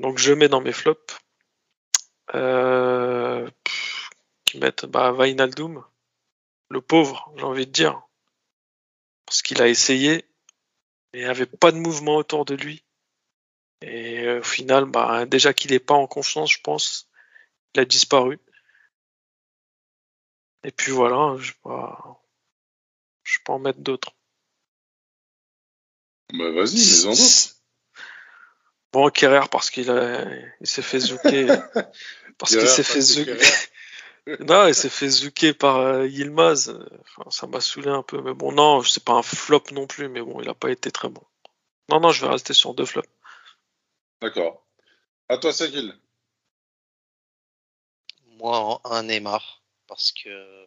[0.00, 1.18] Donc je mets dans mes flops
[2.34, 3.48] euh,
[4.44, 5.84] qui mettent bah, Vainaldum,
[6.70, 8.02] le pauvre, j'ai envie de dire,
[9.26, 10.24] parce qu'il a essayé,
[11.12, 12.84] mais il n'y avait pas de mouvement autour de lui.
[13.82, 17.08] Et euh, au final, bah, déjà qu'il n'est pas en confiance, je pense,
[17.74, 18.38] il a disparu.
[20.64, 22.20] Et puis voilà, je ne pas,
[23.22, 24.12] je peux en mettre d'autres.
[26.32, 27.56] Bah vas-y, les en d'autres.
[28.92, 29.88] Bon, Kerrer parce qu'il
[30.60, 31.46] il s'est fait zouker.
[32.38, 33.36] parce qu'il s'est fait zouker.
[34.40, 36.70] non, il s'est fait zouker par euh, Yilmaz.
[37.02, 38.20] Enfin, ça m'a saoulé un peu.
[38.22, 40.08] Mais bon, non, c'est pas un flop non plus.
[40.08, 41.22] Mais bon, il a pas été très bon.
[41.90, 43.08] Non, non, je vais rester sur deux flops.
[44.20, 44.64] D'accord.
[45.28, 45.94] À toi, Sakil.
[48.38, 49.62] Moi, un Neymar.
[49.86, 50.66] Parce que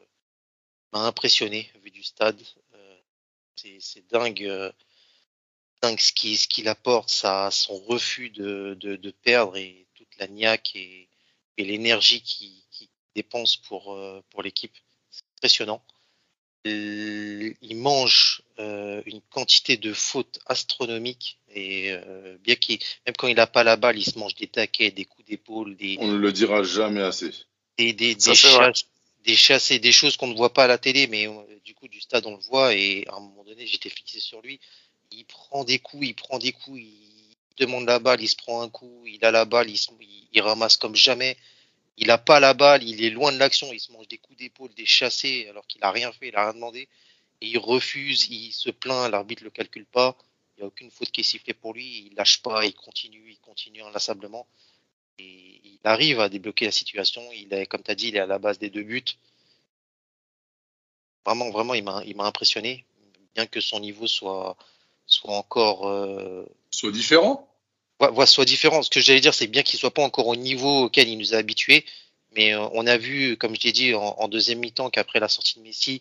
[0.93, 2.41] m'a impressionné vu du stade.
[2.73, 2.99] Euh,
[3.55, 4.43] c'est dingue.
[4.45, 4.71] Euh,
[5.81, 10.17] dingue ce qu'il ce qu'il apporte, ça, son refus de, de, de, perdre et toute
[10.17, 11.09] la niaque et,
[11.57, 14.75] et l'énergie qu'il qui dépense pour, euh, pour l'équipe.
[15.09, 15.83] C'est impressionnant.
[16.65, 23.35] Il mange euh, une quantité de fautes astronomiques et euh, bien qu'il, même quand il
[23.35, 25.97] n'a pas la balle, il se mange des taquets, des coups d'épaule, des.
[25.99, 27.31] On ne le dira jamais assez.
[27.77, 28.88] Des, des, des, chasses,
[29.25, 31.87] des chasses des choses qu'on ne voit pas à la télé, mais euh, du coup
[31.87, 34.59] du stade on le voit et à un moment donné j'étais fixé sur lui
[35.11, 38.61] il prend des coups, il prend des coups, il demande la balle, il se prend
[38.61, 39.79] un coup, il a la balle, il,
[40.31, 41.37] il, ramasse comme jamais.
[41.97, 44.37] Il a pas la balle, il est loin de l'action, il se mange des coups
[44.37, 46.87] d'épaule, des chassés, alors qu'il a rien fait, il a rien demandé.
[47.41, 50.15] Et il refuse, il se plaint, l'arbitre le calcule pas.
[50.55, 53.31] Il n'y a aucune faute qui est sifflée pour lui, il lâche pas, il continue,
[53.31, 54.47] il continue inlassablement.
[55.19, 57.21] Et il arrive à débloquer la situation.
[57.33, 59.03] Il est, comme tu as dit, il est à la base des deux buts.
[61.25, 62.85] Vraiment, vraiment, il m'a impressionné.
[63.35, 64.57] Bien que son niveau soit,
[65.05, 67.47] soit encore euh, soit différent.
[67.99, 68.81] Ouais, soit différent.
[68.81, 71.33] Ce que j'allais dire, c'est bien qu'il soit pas encore au niveau auquel il nous
[71.33, 71.85] a habitués,
[72.35, 75.27] mais euh, on a vu, comme je l'ai dit en, en deuxième mi-temps, qu'après la
[75.27, 75.99] sortie de Messi,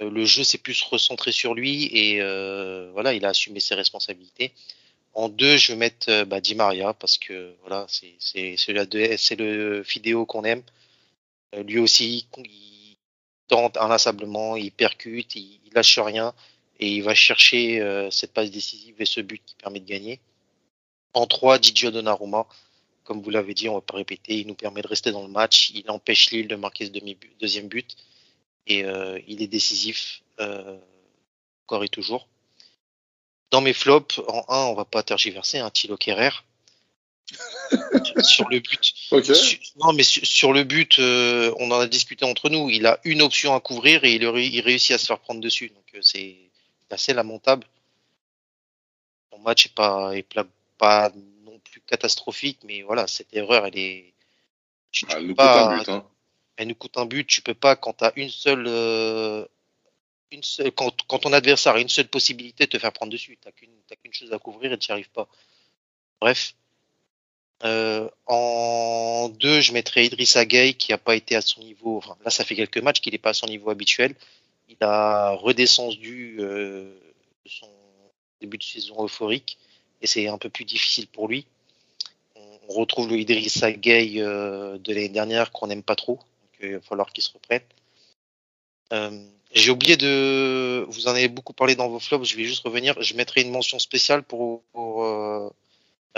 [0.00, 2.20] euh, le jeu s'est plus recentré sur lui et
[2.92, 4.52] voilà, il a assumé ses responsabilités.
[5.14, 8.72] En deux, je vais mettre euh, bah, Di Maria parce que voilà, c'est c'est c'est
[9.36, 10.62] le vidéo qu'on aime.
[11.66, 12.96] lui aussi, il
[13.48, 16.32] tente inlassablement, il percute, il, lâche rien
[16.78, 20.20] et il va chercher euh, cette passe décisive et ce but qui permet de gagner.
[21.12, 22.46] En 3, Didio Donnarumma,
[23.02, 25.32] comme vous l'avez dit, on va pas répéter, il nous permet de rester dans le
[25.32, 26.92] match, il empêche Lille de marquer ce
[27.40, 27.96] deuxième but
[28.66, 30.78] et euh, il est décisif euh,
[31.66, 32.28] encore et toujours.
[33.50, 36.30] Dans mes flops, en 1, on va pas tergiverser, un hein, Thilo Kerrer.
[38.22, 38.92] sur le but.
[39.10, 39.34] Okay.
[39.34, 42.68] Sur, non, mais sur, sur le but, euh, on en a discuté entre nous.
[42.70, 45.70] Il a une option à couvrir et il, il réussit à se faire prendre dessus.
[45.70, 46.36] Donc euh, c'est
[46.90, 47.66] assez lamentable.
[49.32, 50.26] Son match est pas, est
[50.78, 51.12] pas
[51.44, 54.12] non plus catastrophique, mais voilà, cette erreur, elle est.
[54.90, 55.88] Tu, tu elle nous pas, coûte un but.
[55.88, 56.06] Hein.
[56.56, 57.26] Elle nous coûte un but.
[57.26, 58.66] Tu peux pas, quand tu as une seule.
[58.68, 59.44] Euh,
[60.74, 64.12] quand, ton adversaire a une seule possibilité de te faire prendre dessus, tu n'as qu'une
[64.12, 65.28] qu chose à couvrir et tu n'y arrives pas.
[66.20, 66.54] Bref.
[67.62, 71.96] Euh, en deux, je mettrais Idrissa Gueye qui n'a pas été à son niveau.
[71.96, 74.14] Enfin, là, ça fait quelques matchs qu'il n'est pas à son niveau habituel
[74.68, 76.92] il a redescendu euh,
[77.46, 77.68] son
[78.40, 79.58] début de saison euphorique
[80.00, 81.46] et c'est un peu plus difficile pour lui.
[82.36, 86.18] On, retrouve le Idrissa Gueye euh, de l'année dernière qu'on n'aime pas trop,
[86.60, 87.62] il va falloir qu'il se reprenne.
[89.54, 93.00] J'ai oublié de, vous en avez beaucoup parlé dans vos flops, je vais juste revenir.
[93.00, 95.48] Je mettrai une mention spéciale pour, pour euh,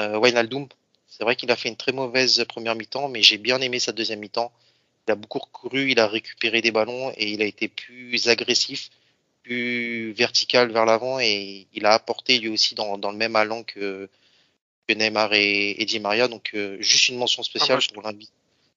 [0.00, 0.68] euh, Wijnaldum.
[1.06, 3.92] C'est vrai qu'il a fait une très mauvaise première mi-temps, mais j'ai bien aimé sa
[3.92, 4.52] deuxième mi-temps
[5.06, 8.90] il a beaucoup recouru, il a récupéré des ballons et il a été plus agressif,
[9.42, 13.62] plus vertical vers l'avant et il a apporté lui aussi dans, dans le même allant
[13.62, 14.08] que,
[14.88, 16.28] que Neymar et, et Di Maria.
[16.28, 18.32] Donc euh, juste une mention spéciale ah, pour l'inviter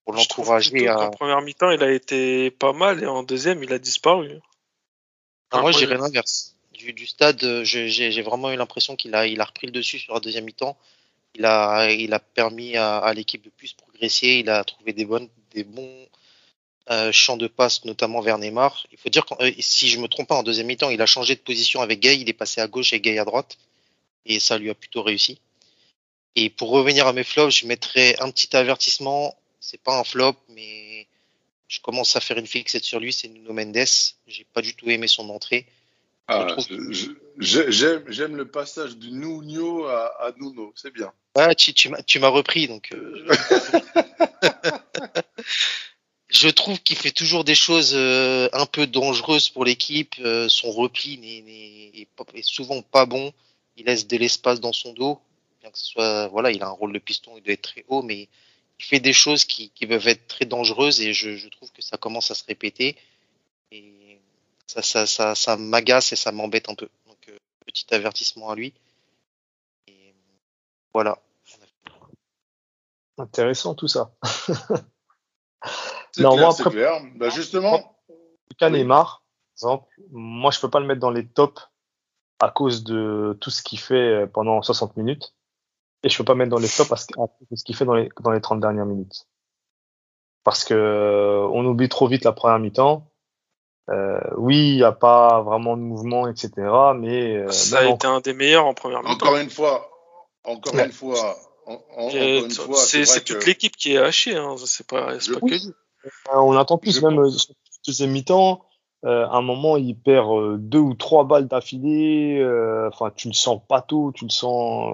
[0.05, 0.99] pour l'encourager à.
[0.99, 4.39] En première mi-temps, il a été pas mal et en deuxième, il a disparu.
[5.54, 6.56] Moi, j'irais l'inverse.
[6.73, 10.13] Du, du stade, j'ai vraiment eu l'impression qu'il a, il a repris le dessus sur
[10.13, 10.77] la deuxième mi-temps.
[11.35, 14.39] Il a, il a permis à, à l'équipe de plus progresser.
[14.39, 16.08] Il a trouvé des bonnes, des bons
[16.91, 18.87] euh, champ de passe, notamment vers Neymar.
[18.91, 21.06] Il faut dire que euh, si je me trompe pas, en deuxième mi-temps, il a
[21.06, 23.58] changé de position avec Gay, il est passé à gauche et Gay à droite,
[24.25, 25.39] et ça lui a plutôt réussi.
[26.35, 29.35] Et pour revenir à mes flops, je mettrais un petit avertissement.
[29.60, 31.08] C'est pas un flop, mais
[31.69, 33.13] je commence à faire une fixette sur lui.
[33.13, 33.85] C'est Nuno Mendes.
[34.27, 35.67] J'ai pas du tout aimé son entrée.
[36.27, 36.57] Ah,
[37.39, 41.11] J'aime le passage de Nuno à, à Nuno, c'est bien.
[41.35, 42.89] Ah, tu, tu m'as repris, donc.
[42.93, 43.27] Euh,
[46.29, 50.15] je trouve qu'il fait toujours des choses euh, un peu dangereuses pour l'équipe.
[50.19, 53.31] Euh, son repli n'est, est, est, souvent pas bon.
[53.77, 55.19] Il laisse de l'espace dans son dos.
[55.61, 57.85] bien que ce soit, voilà, il a un rôle de piston, il doit être très
[57.87, 58.27] haut, mais
[58.80, 61.82] il fait des choses qui, qui peuvent être très dangereuses et je, je, trouve que
[61.82, 62.98] ça commence à se répéter
[63.71, 64.19] et
[64.67, 66.90] ça, ça, ça, ça m'agace et ça m'embête un peu.
[67.08, 68.73] Donc, euh, petit avertissement à lui.
[69.88, 70.13] Et
[70.94, 71.19] voilà.
[73.17, 74.12] Intéressant tout ça.
[76.12, 77.02] c'est clair, c'est clair.
[77.15, 77.96] Bah, justement.
[78.58, 79.23] Cas Neymar,
[79.56, 81.69] exemple, moi je peux pas le mettre dans les tops
[82.40, 85.34] à cause de tout ce qu'il fait pendant 60 minutes.
[86.04, 87.13] Et je peux pas mettre dans les tops parce que
[87.54, 89.27] ce qu'il fait dans les, dans les 30 dernières minutes.
[90.43, 93.06] Parce que euh, on oublie trop vite la première mi-temps.
[93.89, 96.52] Euh, oui, il n'y a pas vraiment de mouvement, etc.
[96.95, 99.13] Mais euh, ça a été un des meilleurs en première mi-temps.
[99.13, 99.89] Encore une fois,
[100.43, 100.85] encore ouais.
[100.85, 101.35] une fois,
[101.65, 103.45] en, en, c'est toute que...
[103.45, 104.35] l'équipe qui est hachée.
[104.35, 104.56] Hein.
[104.65, 105.73] C'est pas, pas que lui.
[106.33, 107.52] On attend plus je même pense.
[107.85, 108.63] deuxième mi-temps.
[109.06, 112.41] Euh, à un moment, il perd euh, deux ou trois balles d'affilée.
[112.91, 114.93] Enfin, tu le sens pas tout, tu le sens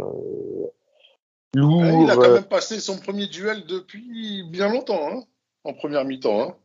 [1.56, 1.86] lourd.
[1.86, 5.24] Il a quand même passé son premier duel depuis bien longtemps, hein,
[5.64, 6.42] en première mi-temps.
[6.42, 6.56] Hein.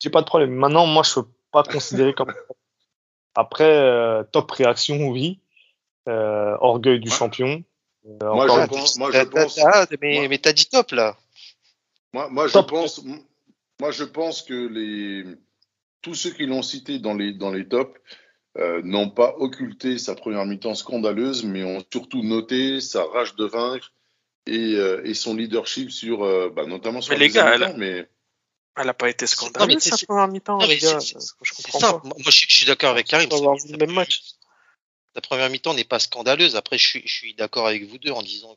[0.00, 0.50] J'ai pas de problème.
[0.50, 2.32] Maintenant, moi, je peux pas considérer comme.
[3.34, 5.40] Après, euh, top réaction, oui.
[6.08, 7.14] Euh, orgueil du ouais.
[7.14, 7.64] champion.
[8.06, 9.58] Euh, moi, je pense, moi, je pense.
[9.58, 11.16] Ah, mais, moi, mais t'as dit top là.
[12.12, 13.02] Moi, moi, je pense.
[13.80, 15.24] Moi, je pense que les
[16.00, 18.00] tous ceux qui l'ont cité dans les dans les tops
[18.58, 23.44] euh, n'ont pas occulté sa première mi-temps scandaleuse, mais ont surtout noté sa rage de
[23.44, 23.92] vaincre
[24.46, 28.08] et, euh, et son leadership sur, euh, bah, notamment sur mais les gars, elle, mais
[28.76, 30.60] elle a pas été scandaleuse sa première mi-temps.
[30.60, 32.02] Je comprends pas.
[32.04, 33.28] Moi, je, je suis d'accord avec Karim.
[33.32, 34.20] Avoir vu le même match.
[35.14, 36.56] La première mi-temps n'est pas scandaleuse.
[36.56, 38.56] Après, je suis, je suis d'accord avec vous deux en disant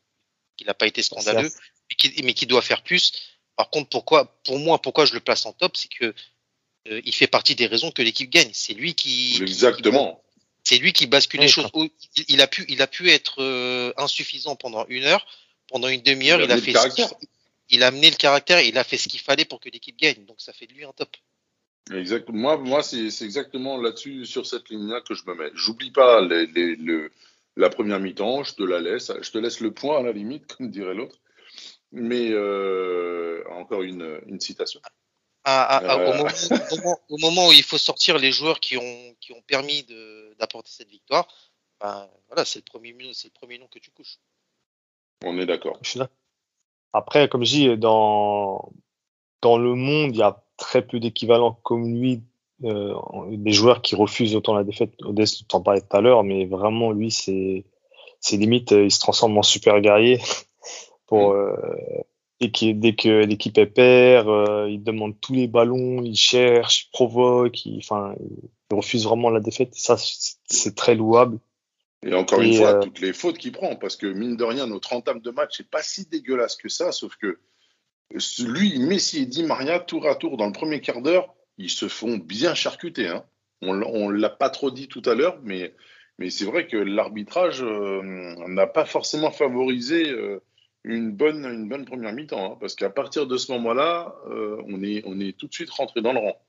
[0.58, 1.50] qu'il n'a pas été scandaleux,
[1.90, 3.14] mais qu'il qu doit faire plus.
[3.56, 6.14] Par contre, pourquoi, pour moi, pourquoi je le place en top, c'est que
[6.90, 8.52] euh, il fait partie des raisons que l'équipe gagne.
[8.54, 9.40] C'est lui qui.
[9.42, 10.22] Exactement.
[10.66, 11.70] C'est lui qui bascule les choses.
[11.74, 15.26] Il, il, a pu, il a pu être euh, insuffisant pendant une heure,
[15.70, 17.04] pendant une demi-heure, il, il, a fait.
[17.70, 20.26] Il a amené le caractère, il a fait ce qu'il fallait pour que l'équipe gagne.
[20.26, 21.16] Donc ça fait de lui un top.
[21.94, 22.40] Exactement.
[22.40, 25.52] Moi, moi c'est exactement là-dessus, sur cette ligne-là, que je me mets.
[25.54, 27.12] J'oublie pas les, les, le,
[27.56, 30.48] la première mi-temps, je te la laisse, je te laisse le point à la limite,
[30.58, 31.20] comme dirait l'autre.
[31.92, 34.80] Mais euh, encore une, une citation.
[35.44, 36.12] À, à, euh...
[36.12, 39.32] au, moment, au, moment, au, moment, où il faut sortir les joueurs qui ont, qui
[39.32, 39.84] ont permis
[40.38, 41.28] d'apporter cette victoire,
[41.80, 44.20] ben, voilà, c'est le, premier, le premier nom que tu couches.
[45.26, 45.80] On est d'accord.
[46.94, 48.72] Après, comme je dis, dans,
[49.42, 52.22] dans le monde, il y a très peu d'équivalents comme lui,
[52.64, 52.94] euh,
[53.32, 54.94] des joueurs qui refusent autant la défaite.
[55.02, 57.66] Odès, t'en parlais tout à l'heure, mais vraiment, lui, c'est,
[58.32, 60.20] limite, il se transforme en super guerrier
[61.08, 61.56] pour, euh,
[62.40, 66.86] dès que, dès que l'équipe est perd, euh, il demande tous les ballons, il cherche,
[66.86, 69.74] il provoque, il, enfin, il refuse vraiment la défaite.
[69.76, 71.40] Ça, c'est très louable.
[72.04, 72.80] Et encore et une fois, euh...
[72.82, 75.66] toutes les fautes qu'il prend, parce que mine de rien, notre entame de match n'est
[75.66, 77.40] pas si dégueulasse que ça, sauf que
[78.40, 81.88] lui, Messi et Di Maria, tour à tour, dans le premier quart d'heure, ils se
[81.88, 83.08] font bien charcuter.
[83.08, 83.24] Hein.
[83.62, 85.76] On ne l'a pas trop dit tout à l'heure, mais,
[86.18, 88.02] mais c'est vrai que l'arbitrage euh,
[88.48, 90.42] n'a pas forcément favorisé euh,
[90.86, 94.82] une, bonne, une bonne première mi-temps, hein, parce qu'à partir de ce moment-là, euh, on,
[94.82, 96.42] est, on est tout de suite rentré dans le rang.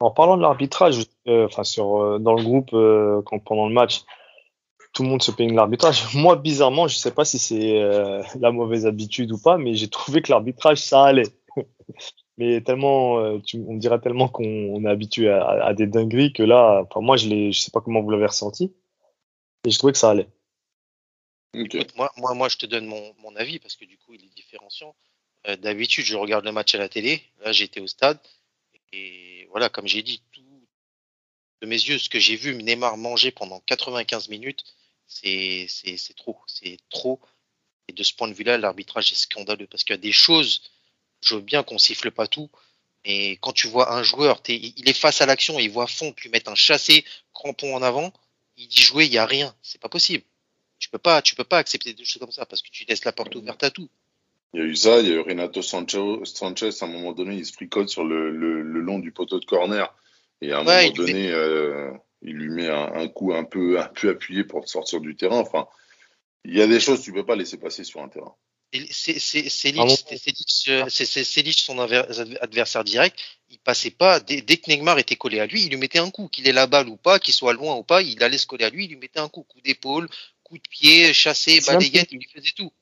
[0.00, 2.70] En parlant de l'arbitrage, enfin sur dans le groupe
[3.24, 4.04] quand pendant le match,
[4.96, 6.02] tout le monde se plaigne de l'arbitrage.
[6.14, 9.88] Moi, bizarrement, je sais pas si c'est euh, la mauvaise habitude ou pas, mais j'ai
[9.88, 11.28] trouvé que l'arbitrage, ça allait.
[12.38, 16.42] mais tellement, euh, tu, on dirait tellement qu'on est habitué à, à, des dingueries que
[16.42, 18.74] là, enfin, moi, je ne sais pas comment vous l'avez ressenti,
[19.66, 20.28] et je trouvais que ça allait.
[21.54, 21.86] Okay.
[21.96, 24.34] Moi, moi, moi, je te donne mon, mon, avis parce que du coup, il est
[24.34, 24.94] différenciant.
[25.46, 27.22] Euh, D'habitude, je regarde le match à la télé.
[27.44, 28.18] Là, j'étais au stade.
[28.92, 30.42] Et voilà, comme j'ai dit, tout
[31.62, 34.64] de mes yeux, ce que j'ai vu Neymar manger pendant 95 minutes,
[35.06, 35.68] c'est
[36.16, 36.38] trop.
[36.46, 37.20] C'est trop.
[37.88, 40.62] Et de ce point de vue-là, l'arbitrage est scandaleux parce qu'il y a des choses,
[41.20, 42.50] je veux bien qu'on siffle pas tout,
[43.04, 46.28] mais quand tu vois un joueur, il est face à l'action, il voit fond, puis
[46.28, 48.12] mettre un chassé, crampon en avant,
[48.56, 49.54] il dit jouer, il y a rien.
[49.62, 50.24] C'est pas possible.
[50.78, 53.04] Tu peux pas, tu peux pas accepter des choses comme ça parce que tu laisses
[53.04, 53.88] la porte ouverte à tout.
[54.52, 57.12] Il y a eu ça, il y a eu Renato Sanchez, Sanchez à un moment
[57.12, 59.94] donné, il se fricote sur le, le, le long du poteau de corner.
[60.40, 61.30] Et à un ouais, moment donné, met...
[61.30, 61.92] euh,
[62.22, 65.38] il lui met un, un, coup un peu, un peu appuyé pour sortir du terrain.
[65.38, 65.66] Enfin,
[66.44, 68.34] il y a des choses que tu ne peux pas laisser passer sur un terrain.
[68.90, 73.18] C'est Selic, son adversaire direct.
[73.48, 76.10] Il passait pas, dès, dès, que Neymar était collé à lui, il lui mettait un
[76.10, 76.28] coup.
[76.28, 78.64] Qu'il ait la balle ou pas, qu'il soit loin ou pas, il allait se coller
[78.64, 79.44] à lui, il lui mettait un coup.
[79.44, 80.08] Coup d'épaule,
[80.42, 82.72] coup de pied, chassé, balayette, il lui faisait tout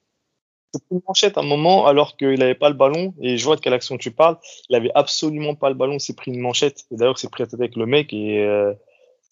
[0.90, 3.60] une manchette à un moment alors qu'il n'avait pas le ballon et je vois de
[3.60, 4.38] quelle action tu parles.
[4.68, 6.84] Il avait absolument pas le ballon, il s'est pris une manchette.
[6.90, 8.72] Et d'ailleurs, c'est pris à tête avec le mec et euh,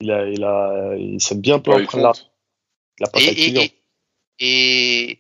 [0.01, 2.13] il a, il a, il s'est bien planté ouais, là.
[2.99, 3.73] Il a pas et, et, et,
[4.41, 5.19] Et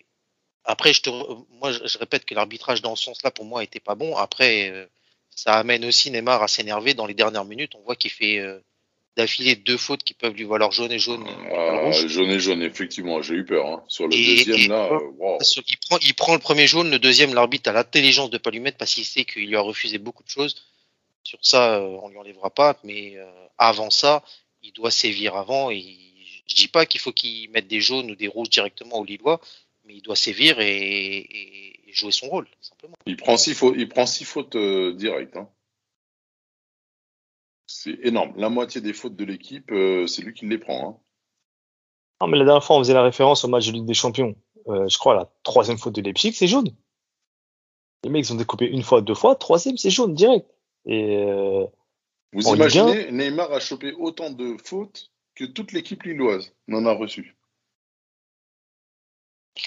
[0.64, 3.94] après, je te, moi, je répète que l'arbitrage dans ce sens-là, pour moi, était pas
[3.94, 4.16] bon.
[4.16, 4.86] Après, euh,
[5.30, 7.74] ça amène aussi Neymar à s'énerver dans les dernières minutes.
[7.74, 8.60] On voit qu'il fait euh,
[9.16, 11.26] d'affilée deux fautes qui peuvent lui valoir jaune et jaune.
[11.50, 13.66] Ah, jaune et jaune, effectivement, j'ai eu peur.
[13.66, 13.84] Hein.
[13.88, 15.38] Sur le deuxième, là, wow.
[15.66, 18.60] il, prend, il prend le premier jaune, le deuxième, l'arbitre a l'intelligence de pas lui
[18.60, 20.64] mettre parce qu'il sait qu'il lui a refusé beaucoup de choses.
[21.24, 23.16] Sur ça, euh, on lui enlèvera pas, mais
[23.58, 24.22] avant ça,
[24.62, 25.70] il doit sévir avant.
[25.70, 25.84] Et
[26.46, 29.40] je dis pas qu'il faut qu'il mette des jaunes ou des rouges directement au Lillois,
[29.84, 32.96] mais il doit sévir et, et, jouer son rôle, simplement.
[33.04, 35.36] Il prend six fautes, il prend six fautes euh, directes.
[35.36, 35.46] Hein.
[37.82, 38.32] C'est énorme.
[38.36, 40.88] La moitié des fautes de l'équipe, euh, c'est lui qui les prend.
[40.88, 40.96] Hein.
[42.20, 44.36] Non, mais la dernière fois, on faisait la référence au match de Ligue des Champions.
[44.68, 46.68] Euh, je crois la troisième faute de Leipzig, c'est jaune.
[48.04, 50.46] Les mecs ils ont découpé une fois, deux fois, troisième, c'est jaune direct.
[50.86, 51.66] Et euh,
[52.32, 57.36] Vous imaginez, Neymar a chopé autant de fautes que toute l'équipe lilloise n'en a reçu.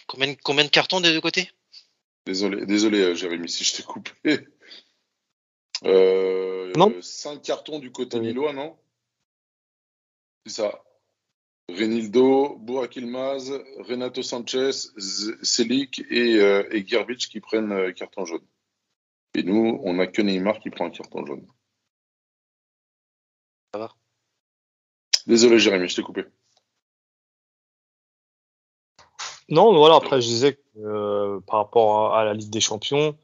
[0.08, 1.52] Combien, combien de cartons des deux côtés?
[2.26, 4.48] Désolé, désolé, Jérémy, si je t'ai coupé.
[5.84, 6.94] Euh, non.
[7.02, 8.28] 5 cartons du côté oui.
[8.28, 8.78] lillois, non?
[10.46, 10.84] C'est ça.
[11.70, 14.72] Renildo, Burak Ilmaz, Renato Sanchez,
[15.42, 18.46] Selic et, euh, et Gerbic qui prennent euh, carton jaune.
[19.34, 21.48] Et nous, on n'a que Neymar qui prend un carton jaune.
[23.74, 23.96] Ça va
[25.26, 26.26] Désolé, Jérémy, je t'ai coupé.
[29.50, 33.18] Non, voilà, après, je disais que euh, par rapport à, à, la Ligue des Champions,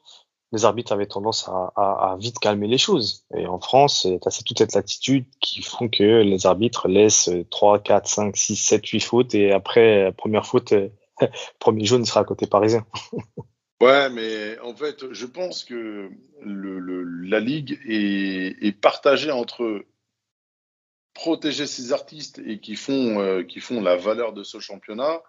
[0.51, 3.25] les arbitres avaient tendance à, vite calmer les choses.
[3.35, 8.07] Et en France, c'est toute cette latitude qui font que les arbitres laissent 3, 4,
[8.07, 10.73] 5, 6, 7, 8 fautes et après, première faute,
[11.59, 12.85] premier jaune sera à côté parisien.
[13.81, 16.11] Ouais, mais en fait, je pense que
[16.43, 19.83] la Ligue est, partagée entre
[21.15, 25.23] protéger ces artistes et qui font, euh, qui font la valeur de ce championnat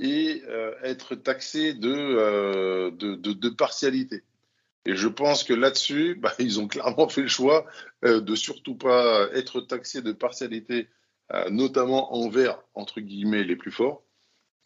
[0.00, 4.24] et euh, être taxé euh, de, partialité.
[4.86, 7.66] Et je pense que là-dessus, bah, ils ont clairement fait le choix
[8.04, 10.88] euh, de surtout pas être taxé de partialité,
[11.32, 14.04] euh, notamment envers, entre guillemets, les plus forts.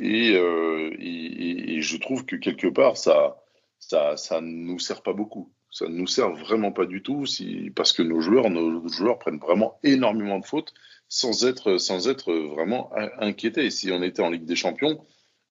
[0.01, 3.37] Et, euh, et, et, je trouve que quelque part, ça
[3.79, 5.53] ça, ça nous sert pas beaucoup.
[5.71, 9.19] Ça ne nous sert vraiment pas du tout si, parce que nos joueurs, nos joueurs
[9.19, 10.73] prennent vraiment énormément de fautes
[11.09, 13.71] sans être, sans être vraiment inquiétés.
[13.71, 15.05] Si on était en Ligue des Champions,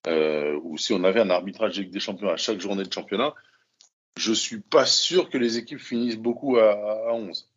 [0.07, 3.33] euh, ou si on avait un arbitrage Ligue des Champions à chaque journée de championnat,
[4.17, 6.71] je suis pas sûr que les équipes finissent beaucoup à,
[7.09, 7.49] à 11.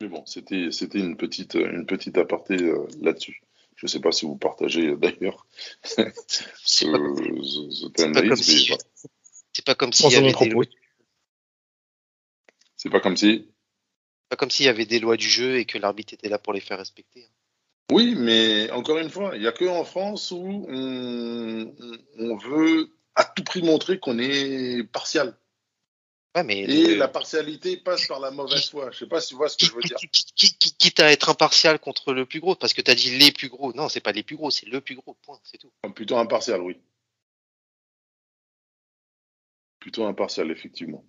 [0.00, 3.42] Mais bon, c'était une petite une petite aparté euh, là-dessus.
[3.76, 5.46] Je sais pas si vous partagez euh, d'ailleurs
[5.82, 6.04] ce,
[6.64, 8.74] cette analyse.
[9.52, 10.64] C'est pas comme s'il y avait des lois.
[12.76, 13.48] C'est pas comme si?
[14.28, 16.52] Pas comme s'il y avait des lois du jeu et que l'arbitre était là pour
[16.52, 17.28] les faire respecter.
[17.90, 21.74] Oui, mais encore une fois, il n'y a que en France où on,
[22.18, 25.36] on veut à tout prix montrer qu'on est partial.
[26.36, 26.96] Ouais, mais et le...
[26.96, 28.90] la partialité passe par la mauvaise foi.
[28.90, 29.96] Je sais pas si tu vois ce que je veux dire.
[29.96, 33.48] Quitte à être impartial contre le plus gros, parce que tu as dit les plus
[33.48, 33.72] gros.
[33.72, 35.14] Non, c'est pas les plus gros, c'est le plus gros.
[35.22, 35.72] Point, c'est tout.
[35.94, 36.78] Plutôt impartial, oui.
[39.80, 41.04] Plutôt impartial, effectivement.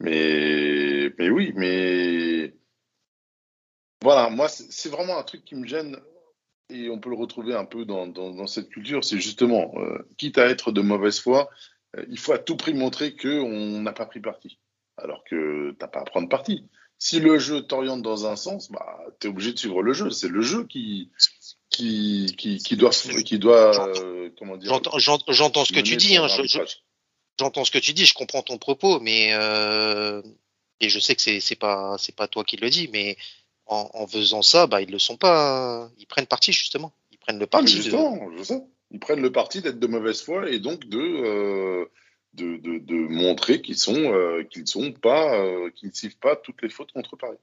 [0.00, 2.52] Mais, mais oui, mais
[4.02, 6.02] voilà, moi, c'est vraiment un truc qui me gêne
[6.70, 9.98] et on peut le retrouver un peu dans, dans, dans cette culture, c'est justement, euh,
[10.16, 11.50] quitte à être de mauvaise foi,
[11.96, 14.58] euh, il faut à tout prix montrer qu'on n'a pas pris parti,
[14.96, 16.66] alors que tu n'as pas à prendre parti.
[16.98, 20.10] Si le jeu t'oriente dans un sens, bah, tu es obligé de suivre le jeu.
[20.10, 21.10] C'est le jeu qui,
[21.68, 24.80] qui, qui, qui doit, qui doit euh, comment dire.
[24.96, 26.16] J'entends ce que tu dis.
[26.16, 26.28] Hein,
[27.38, 28.06] J'entends ce que tu dis.
[28.06, 29.32] Je comprends ton propos, mais
[30.80, 33.16] et je sais que c'est pas c'est pas toi qui le dis, mais
[33.66, 35.90] en, en, faisant ça, bah, ils le sont pas.
[35.98, 36.92] Ils prennent parti justement.
[37.12, 37.68] Ils prennent le parti.
[37.68, 38.38] Justement, de...
[38.38, 38.62] je sais.
[38.90, 41.86] Ils prennent le parti d'être de mauvaise foi et donc de euh,
[42.34, 46.36] de, de, de, montrer qu'ils sont euh, qu'ils sont pas euh, qu'ils ne suivent pas
[46.36, 47.38] toutes les fautes contre Paris.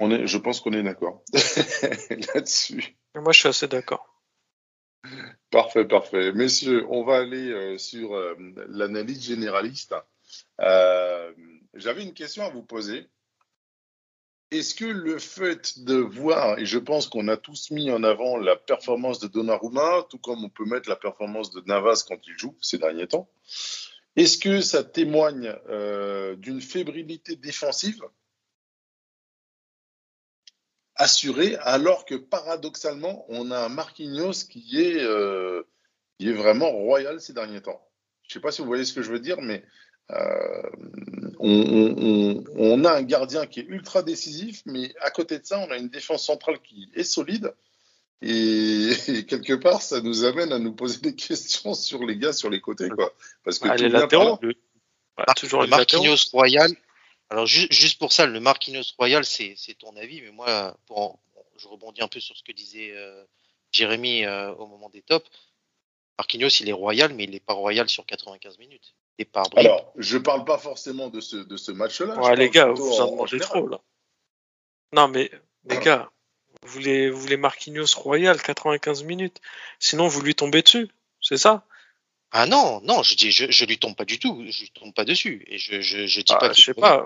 [0.00, 2.96] On est, je pense qu'on est d'accord là-dessus.
[3.16, 4.18] Moi, je suis assez d'accord.
[5.50, 6.32] Parfait, parfait.
[6.32, 8.34] Messieurs, on va aller euh, sur euh,
[8.68, 9.94] l'analyse généraliste.
[10.60, 11.32] Euh,
[11.74, 13.08] J'avais une question à vous poser.
[14.50, 18.38] Est-ce que le fait de voir, et je pense qu'on a tous mis en avant
[18.38, 22.38] la performance de Donnarumma, tout comme on peut mettre la performance de Navas quand il
[22.38, 23.28] joue ces derniers temps,
[24.16, 28.02] est-ce que ça témoigne euh, d'une fébrilité défensive
[30.96, 35.62] assurée, alors que paradoxalement, on a un Marquinhos qui est, euh,
[36.18, 37.86] qui est vraiment royal ces derniers temps?
[38.22, 39.62] Je ne sais pas si vous voyez ce que je veux dire, mais
[40.10, 40.62] euh,
[41.38, 45.58] on, on, on, a un gardien qui est ultra décisif, mais à côté de ça,
[45.60, 47.52] on a une défense centrale qui est solide.
[48.22, 48.90] Et,
[49.28, 52.60] quelque part, ça nous amène à nous poser des questions sur les gars sur les
[52.60, 53.12] côtés, quoi.
[53.44, 54.38] Parce que Ah, les latéraux.
[54.42, 54.54] le-
[55.16, 56.04] bah, Mar- toujours le les latéraux.
[56.04, 56.72] Marquinhos Royal.
[57.30, 60.98] Alors ju- juste pour ça, le Marquinhos Royal, c'est c'est ton avis, mais moi, pour
[60.98, 61.20] en-
[61.58, 63.22] je rebondis un peu sur ce que disait euh,
[63.72, 65.28] Jérémy euh, au moment des tops.
[66.18, 68.94] Marquinhos, il est royal, mais il n'est pas royal sur 95 minutes.
[69.18, 69.66] Et par bribes.
[69.66, 72.14] Alors, je parle pas forcément de ce, de ce match-là.
[72.16, 73.48] je Ouais, les gars, vous en en- général.
[73.50, 73.80] trop, là.
[74.92, 75.30] Non, mais,
[75.64, 75.80] les Ah.
[75.80, 76.10] gars,
[76.62, 79.40] vous voulez, vous voulez Marquinhos Royal 95 minutes.
[79.80, 80.88] Sinon, vous lui tombez dessus.
[81.20, 81.64] C'est ça?
[82.30, 84.94] Ah non, non, je dis, je, je lui tombe pas du tout, je lui tombe
[84.94, 85.44] pas dessus.
[85.48, 86.52] Et je, je, je dis Ah, pas.
[86.52, 87.04] je sais pas.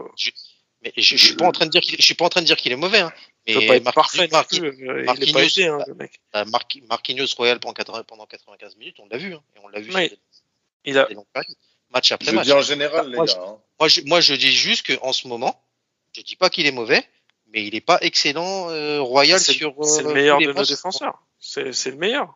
[0.83, 2.41] Mais je, je suis pas en train de dire qu'il, je suis pas en train
[2.41, 3.01] de dire qu'il est mauvais.
[3.01, 3.13] Hein.
[3.47, 6.21] Il Mais peut pas être Marquinhos- parfait Marquinhos- euh, aidé, hein, le mec.
[6.35, 9.69] euh, Marqui- Marquinhos Royal pendant, 80 pendant 95 minutes, on l'a vu, hein, et on
[9.69, 10.11] l'a vu Oui.
[10.85, 11.09] Il a,
[11.93, 12.47] match après Je match.
[12.47, 13.43] dis en général, les Moi, gars.
[13.47, 13.59] hein.
[13.81, 15.61] Moi, je, moi, je dis juste qu'en ce moment,
[16.17, 17.05] je dis pas qu'il est mauvais,
[17.53, 19.75] mais il est pas excellent euh, royal sur.
[19.85, 21.23] c'est le euh, meilleur de nos défenseurs.
[21.39, 22.35] C'est c'est le meilleur.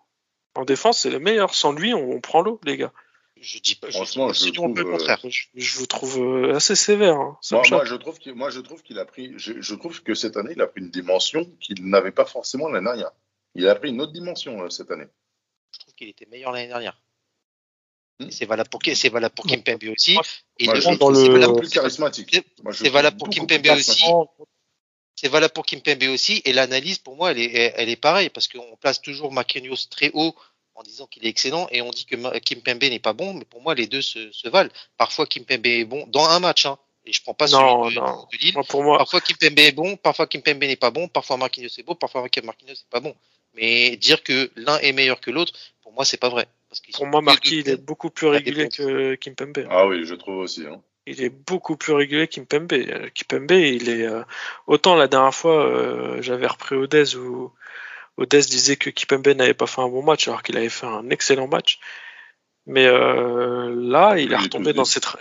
[0.54, 1.54] En défense, c'est le meilleur.
[1.54, 2.92] Sans lui, on, on prend l'eau, les gars.
[3.38, 3.90] Je dis pas.
[3.90, 5.20] Franchement, je, je dis pas trouve, le contraire.
[5.28, 7.16] Je, je vous trouve euh, assez sévère.
[7.16, 7.38] hein.
[7.52, 10.14] Moi, moi, je trouve qu'il, moi, je trouve qu'il a pris, je, je trouve que
[10.14, 13.10] cette année, il a pris une dimension qu'il n'avait pas forcément l'année dernière.
[13.54, 15.04] Il a pris une autre dimension euh, cette année.
[15.72, 16.98] Je trouve qu'il était meilleur l'année dernière.
[18.18, 18.30] Hmm.
[18.30, 20.14] C'est valable pour c'est valable pour Kimpembe aussi.
[20.14, 20.22] Moi,
[20.58, 22.40] Et Moi, le- dans valable, plus charismatique.
[22.72, 24.04] C'est valable pour Kimpembe aussi.
[25.14, 26.40] c'est valable pour Kimpembe aussi.
[26.44, 30.10] Et l'analyse, pour moi, elle est, elle est pareille parce qu'on place toujours Marquinhos très
[30.14, 30.34] haut
[30.74, 33.34] en disant qu'il est excellent et on dit que Ma- Kimpembe n'est pas bon.
[33.34, 34.70] Mais pour moi, les deux se, se valent.
[34.96, 36.66] Parfois, Kimpembe est bon dans un match.
[36.66, 38.26] Hein, et je prends pas Non, celui de, non.
[38.32, 38.54] de Lille.
[38.54, 41.82] Moi, pour moi, Parfois Kimpembe est bon, parfois Kimpembe n'est pas bon, parfois Marquinhos est
[41.82, 43.14] bon, parfois Marquinhos n'est pas bon.
[43.54, 45.52] Mais dire que l'un est meilleur que l'autre,
[45.82, 46.46] pour moi, c'est pas vrai.
[46.82, 49.66] Parce pour moi, Marquis, il est beaucoup plus Ça régulier que Kimpembe.
[49.70, 50.66] Ah oui, je trouve aussi.
[50.66, 50.82] hein.
[51.06, 52.72] Il est beaucoup plus régulier qu'Impembe.
[52.72, 54.22] Euh, Kimpembe, il est euh,
[54.66, 57.52] autant la dernière fois, euh, j'avais repris Odez où
[58.16, 61.08] Odez disait que Kimpembe n'avait pas fait un bon match alors qu'il avait fait un
[61.10, 61.78] excellent match.
[62.66, 65.18] Mais euh, là, il est Il est retombé dans ses tra-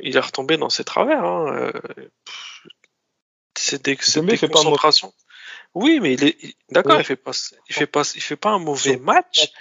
[0.00, 1.24] il est retombé dans ses travers.
[1.24, 1.70] hein.
[3.56, 5.12] C'est des, des fait pas concentrations.
[5.74, 6.96] Oui, mais il est d'accord.
[6.96, 7.02] Oui.
[7.02, 7.30] Il fait pas,
[7.68, 9.52] il fait pas, il fait pas un mauvais match.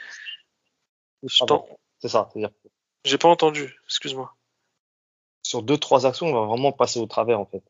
[1.30, 2.30] C'est ça.
[2.32, 2.52] C'est-à-dire
[3.06, 3.76] J'ai pas entendu.
[3.86, 4.34] Excuse-moi.
[5.44, 7.64] sur deux, trois actions, on va vraiment passer au travers, en fait.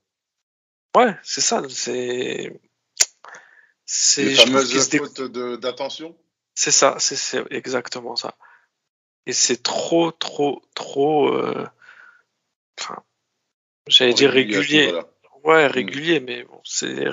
[0.96, 1.62] Ouais, c'est ça.
[1.70, 2.60] C'est
[3.86, 6.16] c'est Les fameuses dé- fautes de- d'attention?
[6.56, 8.36] C'est ça, c'est c'est exactement ça.
[9.28, 11.28] Et c'est trop, trop, trop.
[11.34, 11.68] euh,
[12.80, 13.04] Enfin,
[13.88, 14.86] j'allais dire Régulier à ce régulier.
[14.88, 15.08] niveau-là.
[15.44, 17.06] Ouais, régulier, mais bon, c'est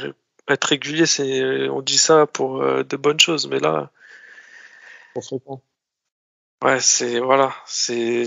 [0.48, 3.90] être régulier, c'est on dit ça pour euh, de bonnes choses, mais là,
[5.12, 5.62] Trop fréquent.
[6.64, 8.24] Ouais, c'est voilà, c'est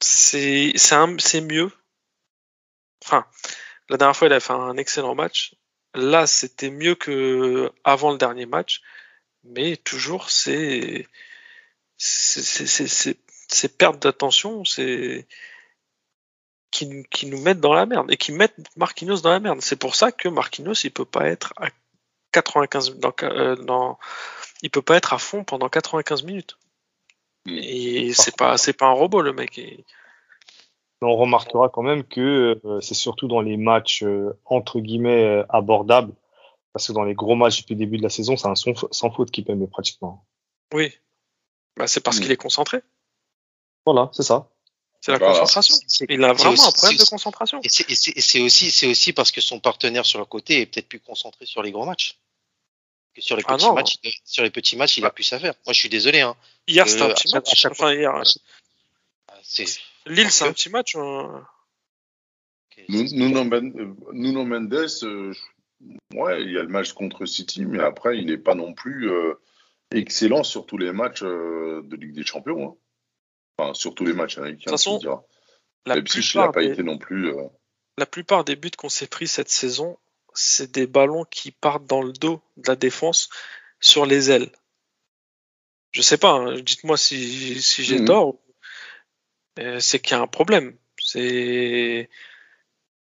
[0.00, 1.70] c'est mieux.
[3.04, 3.26] Enfin,
[3.90, 5.54] la dernière fois, il a fait un excellent match.
[5.94, 8.82] Là, c'était mieux que avant le dernier match,
[9.44, 11.08] mais toujours c'est
[11.98, 15.26] ces pertes d'attention, c'est
[16.70, 19.60] qui, nous- qui nous mettent dans la merde et qui mettent Marquinhos dans la merde.
[19.62, 21.68] C'est pour ça que Marquinhos, il peut pas être à
[22.32, 23.98] 95 dans, euh, dans-
[24.62, 26.56] il peut pas être à fond pendant 95 minutes.
[27.46, 29.58] Et c'est pas c'est pas un robot le mec.
[29.58, 29.84] Et-
[31.04, 35.44] on remarquera quand même que euh, c'est surtout dans les matchs euh, entre guillemets euh,
[35.48, 36.14] abordables,
[36.72, 38.72] parce que dans les gros matchs depuis le début de la saison, c'est un sans,
[38.92, 40.24] sans faute qui peut pratiquement.
[40.72, 40.92] Oui.
[41.76, 42.22] Bah, c'est parce Mm.
[42.22, 42.82] qu'il est concentré.
[43.84, 44.48] Voilà, c'est ça.
[45.00, 45.32] C'est la Voilà.
[45.40, 45.74] concentration.
[46.08, 47.60] Il a vraiment aussi- un problème de concentration.
[47.64, 51.00] Et c'est aussi, c'est aussi parce que son partenaire sur le côté est peut-être plus
[51.00, 52.16] concentré sur les gros matchs.
[53.14, 55.38] Que sur les Ah petits matchs, il- sur les petits matchs, il a plus à
[55.38, 55.54] faire.
[55.66, 56.20] Moi, je suis désolé.
[56.22, 56.34] Hein.
[56.66, 57.52] Hier, c'était Euh, un à petit chaque- match.
[57.52, 58.42] à chaque Enfin, hier, à chaque-
[59.42, 59.66] C'est
[60.06, 60.96] Lille, c'est un petit match.
[60.96, 61.28] euh,
[62.88, 65.32] Nuno, Men- euh, Nuno Mendes, euh,
[66.14, 69.10] ouais, il y a le match contre City, mais après, il n'est pas non plus
[69.10, 69.34] euh,
[69.92, 72.66] excellent sur tous les matchs euh, de Ligue des Champions.
[72.70, 72.76] hein.
[73.58, 74.58] Enfin, sur tous les matchs américains.
[74.58, 75.22] De toute façon, diras.
[75.84, 77.28] La il n'a plupart, pas des, été non plus.
[77.28, 77.44] euh,
[77.98, 79.98] la plupart des buts qu'on s'est pris cette saison,
[80.34, 83.28] c'est des ballons qui partent dans le dos de la défense
[83.80, 84.50] sur les ailes.
[85.92, 88.06] Je sais pas, hein, dites-moi si, si j'ai Mhm.
[88.06, 88.38] tort.
[89.58, 90.76] Euh, c'est qu'il y a un problème.
[90.98, 92.08] C'est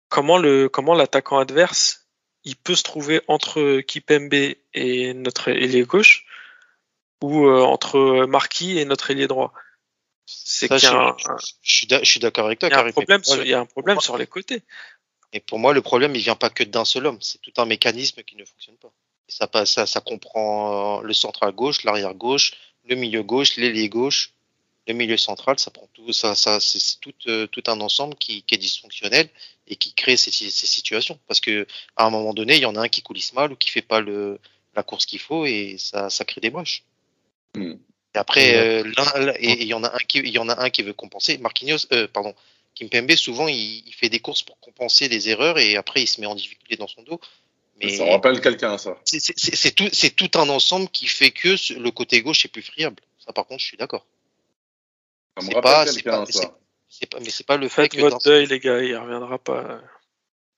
[0.09, 2.01] comment le comment l'attaquant adverse
[2.45, 6.27] il peut se trouver entre Kipembe et notre ailier gauche
[7.23, 9.53] ou euh, entre Marquis et notre ailier droit.
[10.27, 11.17] C'est qu'il y a un,
[11.63, 12.75] je, suis d'accord avec toi, il y
[13.55, 14.63] a un problème sur les côtés.
[15.33, 17.19] Et pour moi, le problème, il vient pas que d'un seul homme.
[17.21, 18.93] C'est tout un mécanisme qui ne fonctionne pas.
[19.29, 22.53] Et ça, passe- ça, ça comprend euh, le central gauche, l'arrière gauche,
[22.89, 24.33] le milieu gauche, l'ailier gauche,
[24.89, 25.59] le milieu central.
[25.59, 29.29] Ça prend tout, ça, ça, c'est tout, euh, tout un ensemble qui, qui est dysfonctionnel
[29.69, 31.19] et qui crée ces, ces situations.
[31.29, 31.67] Parce que
[31.97, 33.83] à un moment donné, il y en a un qui coulisse mal ou qui fait
[33.83, 34.41] pas le,
[34.75, 36.83] la course qu'il faut et ça, ça crée des moches.
[37.55, 37.75] Hmm.
[38.15, 40.61] Et après, euh, l'un- et il y en a un qui, il y en a
[40.61, 41.39] un qui veut compenser.
[41.39, 42.35] Marquinhos, euh, pardon,
[42.75, 46.21] Kimpembe, souvent, il, il fait des courses pour compenser les erreurs et après, il se
[46.21, 47.21] met en difficulté dans son dos.
[47.83, 48.99] Mais Ça rappelle quelqu'un, ça.
[49.05, 49.89] c'est- tout,
[50.29, 53.03] tout un ensemble qui fait que le côté gauche est plus friable.
[53.19, 54.07] Ça, par contre, je suis d'accord.
[55.39, 56.57] Ça me C'est rappelle quelqu'un, ça.
[57.11, 59.81] Pas, mais c'est pas le fait Faites que votre deuil, les gars, il reviendra pas.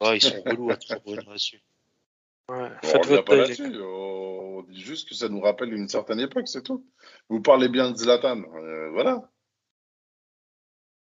[0.00, 1.60] Ah, ils sont relous à revenir là-dessus.
[2.48, 3.76] Ouais, Bon, on revient votre pas là-dessus.
[3.80, 6.84] On dit juste que ça nous rappelle une certaine époque, c'est tout.
[7.28, 8.42] Vous parlez bien de Zlatan.
[8.56, 9.30] euh, voilà.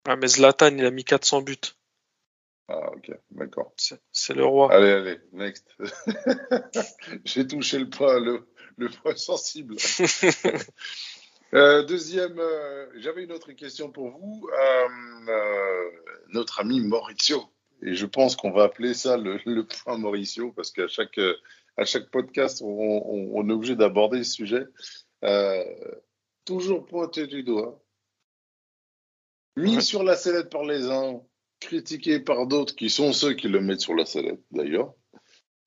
[0.07, 1.57] Ah, mais Zlatan, il a mis 400 buts.
[2.69, 3.75] Ah, ok, d'accord.
[4.13, 4.73] C'est le roi.
[4.73, 5.67] Allez, allez, next.
[7.25, 8.47] J'ai touché le point, le,
[8.77, 9.77] le point sensible.
[11.53, 14.49] Euh, deuxième, euh, j'avais une autre question pour vous.
[15.29, 15.91] Euh,
[16.31, 17.45] notre ami Maurizio.
[17.81, 21.21] Et je pense qu'on va appeler ça le, le point Mauricio parce qu'à chaque,
[21.77, 24.65] à chaque podcast, on, on- on est obligé d'aborder ce sujet.
[26.45, 27.84] Toujours pointé du doigt.
[29.57, 31.21] Mis sur la sellette par les uns,
[31.61, 34.95] critiqué par d'autres qui sont ceux qui le mettent sur la sellette d'ailleurs.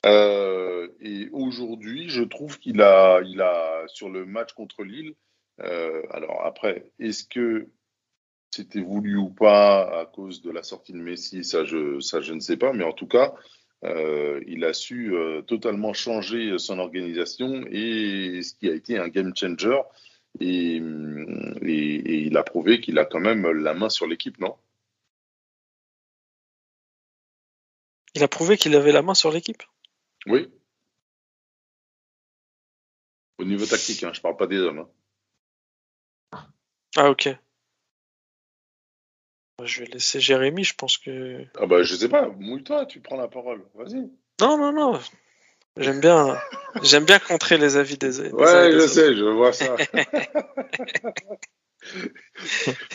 [0.05, 5.15] Euh, et aujourd'hui, je trouve qu'il a, il a, sur le match contre Lille,
[5.61, 7.69] euh, alors après, est-ce que
[8.51, 12.33] c'était voulu ou pas à cause de la sortie de Messi Ça, je, ça, je
[12.33, 12.73] ne sais pas.
[12.73, 13.33] Mais en tout cas,
[13.83, 15.13] euh, il a su
[15.47, 19.81] totalement changer son organisation et ce qui a été un game changer.
[20.39, 24.39] Et, hum, et, et il a prouvé qu'il a quand même la main sur l'équipe,
[24.39, 24.55] non?
[28.15, 29.63] Il a prouvé qu'il avait la main sur l'équipe?
[30.25, 30.49] Oui.
[33.37, 34.79] Au niveau tactique, hein, je parle pas des hommes.
[36.33, 36.47] hein.
[36.95, 37.29] Ah, ok.
[39.63, 41.45] Je vais laisser Jérémy, je pense que.
[41.59, 43.65] Ah bah je sais pas, mouille-toi, tu prends la parole.
[43.75, 44.09] Vas-y.
[44.39, 44.99] Non, non, non.
[45.77, 46.37] J'aime bien,
[46.81, 48.19] j'aime bien contrer les avis des.
[48.31, 48.87] Ouais, des je autres.
[48.93, 49.75] sais, je vois ça.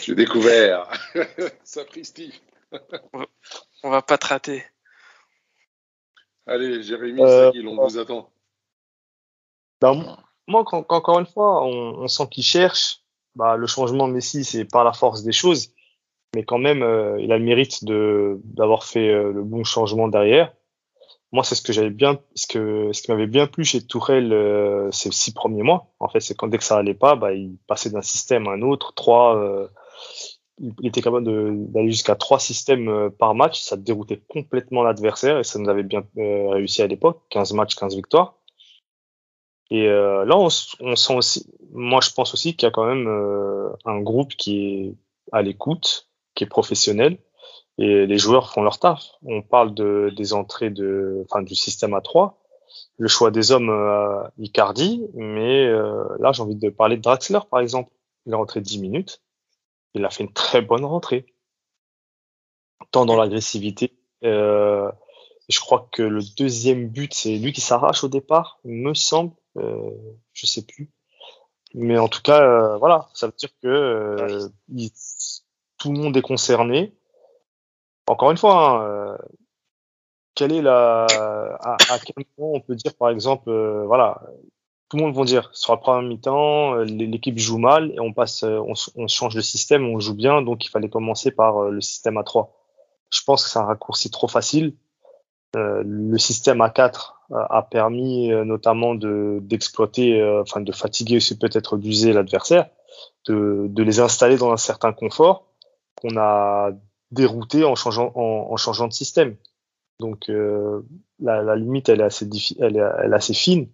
[0.03, 0.91] J'ai découvert.
[1.65, 2.41] Sapristi.
[3.83, 4.65] On va pas te rater.
[6.47, 8.31] Allez, Jérémy, Euh, l'on vous attend?
[9.81, 10.19] Ben, moi-
[10.49, 12.99] moi, quand, quand- encore une fois, on, on sent qu'il cherche.
[13.35, 15.73] Bah, le changement Messi, c'est par la force des choses,
[16.35, 20.07] mais quand même, euh, il a le mérite de d'avoir fait euh, le bon changement
[20.09, 20.53] derrière.
[21.33, 24.33] Moi, c'est ce que j'avais bien, ce que ce qui m'avait bien plu chez Tourelle
[24.33, 25.93] euh, ces six premiers mois.
[25.99, 28.53] En fait, c'est quand dès que ça allait pas, bah, il passait d'un système à
[28.53, 28.93] un autre.
[28.95, 29.67] Trois, euh,
[30.59, 31.25] il était capable
[31.73, 33.61] d'aller jusqu'à trois systèmes euh, par match.
[33.61, 37.23] Ça déroutait complètement l'adversaire et ça nous avait bien euh, réussi à l'époque.
[37.31, 38.37] 15 matchs, 15 victoires.
[39.71, 40.49] Et euh, là, on,
[40.81, 43.09] on sent aussi, moi je pense aussi qu'il y a quand même
[43.87, 44.95] un groupe qui est
[45.33, 47.17] à l'écoute, qui est professionnel,
[47.79, 49.03] et les joueurs font leur taf.
[49.25, 52.39] On parle de, des entrées de, enfin, du système à 3,
[52.99, 57.41] le choix des hommes euh, Icardi, mais euh, là j'ai envie de parler de Draxler
[57.51, 57.91] par exemple.
[58.27, 59.23] Il est rentré 10 minutes,
[59.95, 61.27] il a fait une très bonne rentrée,
[62.91, 63.95] tant dans l'agressivité.
[64.25, 64.91] Euh,
[65.49, 69.33] je crois que le deuxième but, c'est lui qui s'arrache au départ, me semble.
[69.59, 69.91] Euh,
[70.33, 70.91] je sais plus.
[71.75, 74.91] Mais en tout cas, euh, voilà, ça veut dire que euh, il-
[75.79, 76.95] tout le monde est concerné.
[78.07, 79.17] Encore une fois, hein, euh,
[80.35, 81.07] quelle est la,
[81.61, 84.23] à, à quel moment on peut dire, par exemple, euh, voilà,
[84.89, 88.13] tout le monde vont dire sur la première mi-temps, euh, l'équipe joue mal et on
[88.13, 91.71] passe, euh, on, on change de système, on joue bien, donc il fallait commencer par
[91.71, 92.53] le système à 3.
[93.11, 94.75] Je pense que c'est un raccourci trop facile.
[95.55, 101.39] Euh, le système A4 euh, a permis notamment de d'exploiter, euh, enfin de fatiguer aussi
[101.39, 102.71] peut-être d'user l'adversaire,
[103.29, 105.47] de, de les installer dans un certain confort
[106.01, 106.71] qu'on a
[107.13, 109.37] dérouté en changeant en, en changeant de système.
[110.01, 110.83] Donc euh,
[111.21, 112.29] la, la limite elle est assez
[112.61, 113.69] elle est, elle est assez fine.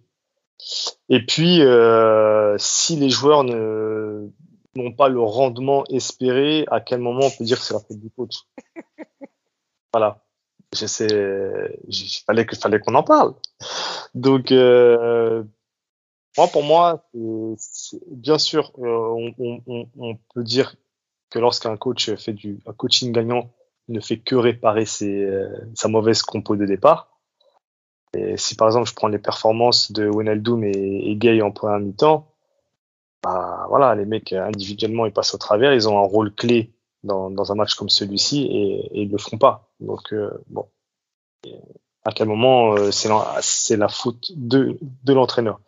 [1.09, 4.27] Et puis euh, si les joueurs ne
[4.75, 7.99] n'ont pas le rendement espéré, à quel moment on peut dire que c'est la faute
[7.99, 8.35] du coach?
[9.93, 10.23] Voilà
[10.75, 11.07] je sais,
[11.87, 13.33] il fallait que fallait qu'on en parle.
[14.15, 15.43] Donc, euh,
[16.37, 20.75] moi, pour moi, bien sûr, euh, on- on, on peut dire
[21.29, 23.51] que lorsqu'un coach fait du un coaching gagnant,
[23.87, 27.19] il ne fait que réparer ses, euh, sa mauvaise compo de départ.
[28.13, 30.71] Et si par exemple je prends les performances de Wijnaldum et,
[31.11, 32.33] et Gay en première mi-temps,
[33.23, 36.73] bah voilà, les mecs individuellement ils passent au travers, ils ont un rôle clé
[37.03, 39.69] dans, dans un match comme celui-ci et, et ils le font pas.
[39.79, 40.67] Donc euh, bon,
[41.43, 41.55] Et
[42.05, 45.59] à quel moment euh, c'est la, faute de, de l'entraîneur?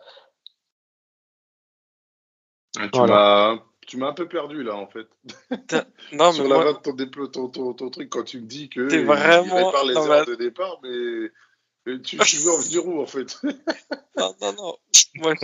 [2.78, 3.14] Ah, Tu Voilà.
[3.14, 3.62] m'as
[3.92, 5.06] tu m'as un peu perdu là en fait.
[6.12, 8.40] Non, mais Sur la moi, fin de ton, déplo- ton, ton, ton truc quand tu
[8.40, 12.58] me dis que T'es vraiment les erreurs ma- de départ, mais, tu, tu veux en
[12.58, 13.38] venir où en fait?
[14.16, 14.78] Non, non, non.
[15.16, 15.34] Moi,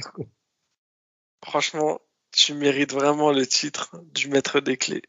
[1.45, 2.01] franchement,
[2.33, 5.03] tu mérites vraiment le titre du maître des clés.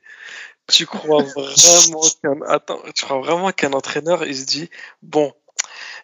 [0.68, 4.70] Tu crois vraiment qu'un attends, tu crois vraiment qu'un entraîneur il se dit
[5.02, 5.34] bon,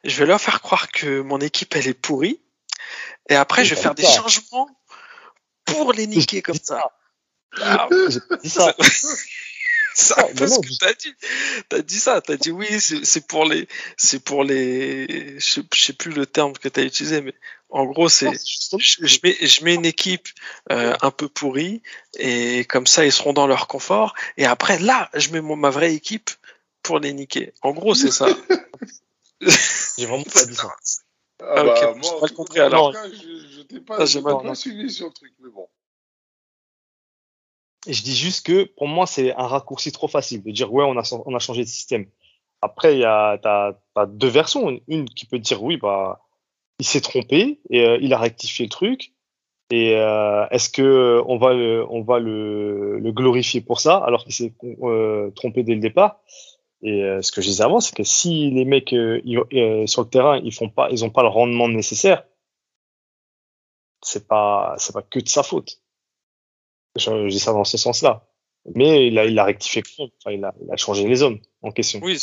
[0.05, 2.41] je vais leur faire croire que mon équipe elle est pourrie
[3.29, 4.69] et après je vais faire des changements
[5.65, 6.93] pour les niquer comme ça.
[7.61, 7.87] Ah,
[8.43, 8.75] ça.
[9.95, 11.15] ça, ah, parce que t'as dit,
[11.69, 16.11] t'as dit ça, t'as dit oui, c'est pour les, c'est pour les, je sais plus
[16.11, 17.33] le terme que t'as utilisé, mais
[17.69, 18.31] en gros c'est,
[18.77, 20.27] je, mets, je mets une équipe
[20.71, 21.81] euh, un peu pourrie
[22.19, 25.93] et comme ça ils seront dans leur confort et après là je mets ma vraie
[25.93, 26.29] équipe
[26.83, 27.53] pour les niquer.
[27.61, 28.27] En gros c'est ça.
[29.97, 30.75] J'ai vraiment pas dit ça.
[31.41, 32.93] Ah, ah bah, moi, pas compris alors.
[32.93, 35.67] je, je t'ai pas, ah, pas suivi sur le truc, mais bon.
[37.87, 40.97] Je dis juste que pour moi, c'est un raccourci trop facile de dire ouais, on
[40.97, 42.05] a, on a changé de système.
[42.61, 44.79] Après, il y a as, as deux versions.
[44.87, 46.19] Une qui peut dire oui, bah
[46.79, 49.13] il s'est trompé et euh, il a rectifié le truc.
[49.71, 54.33] Et euh, est-ce que on va le, on va le, glorifier pour ça alors qu'il
[54.33, 56.19] s'est euh, trompé dès le départ?
[56.83, 60.37] Et euh, ce que je disais avant, c'est que si les mecs sur le terrain
[60.43, 62.25] ils font pas, ont pas le rendement nécessaire,
[64.01, 65.81] c'est pas c'est pas que de sa faute.
[66.95, 68.27] Je, dis ça dans ce sens-là.
[68.73, 71.71] Mais il a, il a rectifié, enfin, il, a, il a changé les hommes en
[71.71, 71.99] question.
[72.01, 72.17] Oui,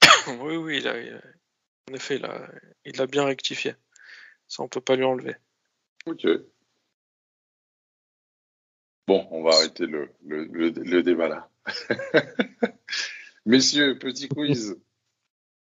[0.40, 0.94] oui, oui, il a,
[1.90, 2.48] en effet, il a,
[2.84, 3.74] il a bien rectifié.
[4.48, 5.34] Ça, on peut pas lui enlever.
[6.06, 6.26] Ok.
[9.06, 11.50] Bon, on va arrêter le, le, le, débat là.
[13.46, 14.78] Messieurs, petit quiz.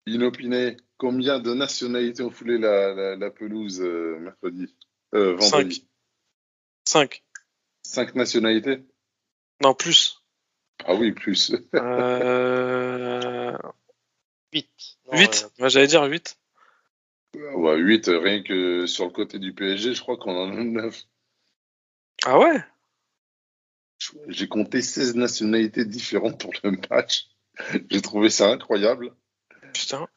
[0.06, 4.76] Inopiné, combien de nationalités ont foulé la, la, pelouse euh, mercredi
[5.14, 5.88] euh, Vendredi?
[6.84, 7.24] Cinq.
[7.90, 8.84] Cinq nationalités
[9.64, 10.22] Non, plus.
[10.86, 11.52] Ah oui, plus.
[11.74, 13.58] euh...
[14.54, 14.70] 8.
[15.12, 16.38] 8 euh, J'allais dire 8.
[17.34, 21.04] Ouais, 8, rien que sur le côté du PSG, je crois qu'on en a 9.
[22.26, 22.64] Ah ouais?
[24.28, 27.26] J'ai compté 16 nationalités différentes pour le match.
[27.90, 29.16] J'ai trouvé ça incroyable.
[29.74, 30.08] Putain.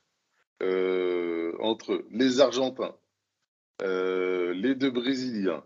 [0.62, 2.94] Euh, entre les Argentins,
[3.80, 5.64] euh, les deux Brésiliens,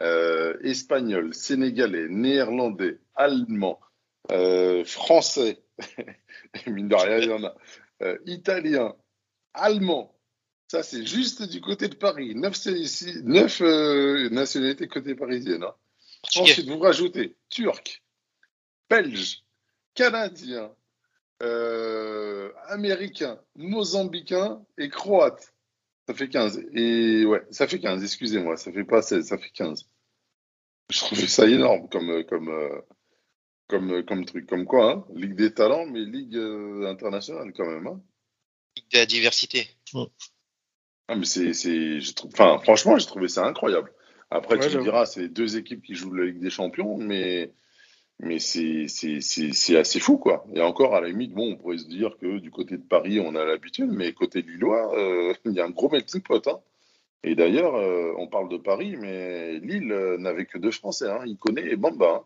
[0.00, 3.78] euh, espagnol, sénégalais, néerlandais, allemand,
[4.32, 5.62] euh, français,
[6.66, 7.54] mine de rien, il y en a,
[8.02, 8.96] euh, italien,
[9.52, 10.18] allemand.
[10.66, 12.34] Ça, c'est juste du côté de Paris.
[12.34, 12.66] Neuf,
[14.30, 15.62] nationalités côté parisienne.
[15.62, 15.74] Hein.
[16.36, 18.02] Ensuite, vous rajoutez turc,
[18.90, 19.44] belge,
[19.94, 20.72] canadien,
[22.66, 25.53] américain, mozambicain et croate.
[26.06, 26.62] Ça fait 15.
[26.74, 29.88] Et ouais, ça fait 15, excusez-moi, ça fait pas 16, ça fait 15.
[30.90, 32.80] Je trouve ça énorme comme, comme, euh,
[33.68, 34.46] comme, comme truc.
[34.46, 37.86] Comme quoi, hein Ligue des talents, mais Ligue euh, internationale quand même.
[37.86, 38.02] Hein
[38.76, 39.68] Ligue de la diversité.
[41.08, 43.92] Ah, mais c'est, c'est, je trouve, enfin, franchement, j'ai trouvé ça incroyable.
[44.30, 47.52] Après, tu me diras, c'est deux équipes qui jouent la Ligue des Champions, mais
[48.20, 50.44] mais c'est assez fou, quoi.
[50.54, 53.20] Et encore, à la limite, bon, on pourrait se dire que du côté de Paris,
[53.20, 56.46] on a l'habitude, mais côté Lillois, euh, il y a un gros melting pot.
[56.46, 56.60] Hein.
[57.22, 61.10] Et d'ailleurs, euh, on parle de Paris, mais Lille euh, n'avait que deux Français.
[61.10, 61.22] Hein.
[61.26, 62.22] Il connaît Bamba.
[62.22, 62.24] Hein.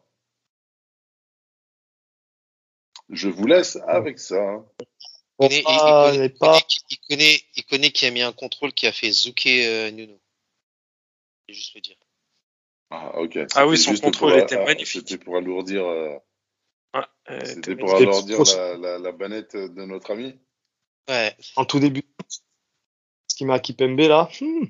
[3.10, 4.64] Je vous laisse avec ça.
[5.40, 8.92] Il, connaît, il, connaît, il, connaît, il, connaît, qui a mis un contrôle qui a
[8.92, 10.18] fait zouker Nuno.
[11.48, 11.96] Je vais juste le dire.
[12.90, 13.38] Ah, ok.
[13.54, 15.08] Ah oui, son contrôle était ah, magnifique.
[15.08, 16.16] C'était pour alourdir, euh,
[16.92, 20.38] ah, euh, c'était pour alourdir la, la, la, banette de notre ami
[21.08, 21.34] Ouais.
[21.56, 22.02] En tout début.
[23.26, 24.28] Ce qui m'a Kipembe là.
[24.40, 24.64] Hmm.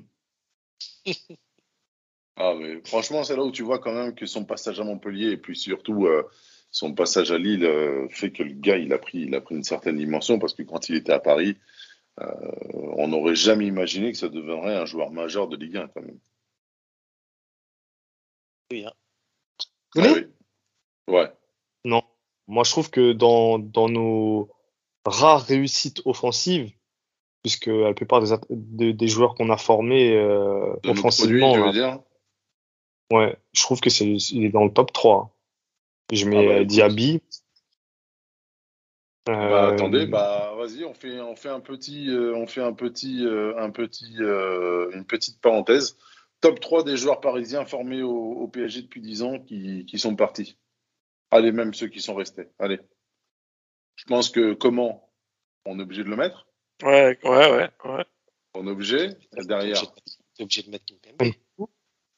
[2.37, 5.31] ah, mais franchement, c'est là où tu vois quand même que son passage à Montpellier
[5.31, 6.23] et puis surtout euh,
[6.71, 9.55] son passage à Lille euh, fait que le gars il a, pris, il a pris
[9.55, 11.57] une certaine dimension parce que quand il était à Paris,
[12.21, 12.25] euh,
[12.97, 16.19] on n'aurait jamais imaginé que ça deviendrait un joueur majeur de Ligue 1 quand même.
[18.71, 18.85] Oui.
[18.85, 18.93] Hein.
[19.97, 20.27] Ah oui.
[21.07, 21.31] Ouais.
[21.85, 22.03] Non.
[22.47, 24.49] Moi, je trouve que dans, dans nos
[25.05, 26.71] rares réussites offensives,
[27.43, 31.53] puisque la plupart des, des, joueurs qu'on a formés euh, offensivement.
[31.53, 31.99] Produits, je veux dire.
[33.11, 35.35] Ouais, je trouve que c'est il est dans le top 3.
[36.11, 37.21] Je mets ah bah, Diaby.
[39.25, 42.73] Bah, euh, attendez, bah vas-y, on fait on fait un petit euh, on fait un
[42.73, 45.97] petit euh, un petit euh, une petite parenthèse
[46.41, 50.57] top 3 des joueurs parisiens formés au, PSG depuis 10 ans qui, qui, sont partis.
[51.31, 52.47] Allez, même ceux qui sont restés.
[52.57, 52.79] Allez.
[53.95, 55.11] Je pense que comment?
[55.65, 56.47] On est obligé de le mettre
[56.81, 57.69] Ouais, ouais, ouais.
[57.83, 58.05] ouais.
[58.53, 59.81] On est obligé Derrière.
[60.35, 60.85] T'es obligé de mettre
[61.19, 61.35] oui.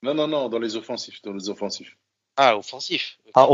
[0.04, 1.22] Non, non, non, dans les offensifs.
[1.24, 1.98] Dans les offensifs.
[2.38, 3.20] Ah, offensifs.
[3.34, 3.48] Ah,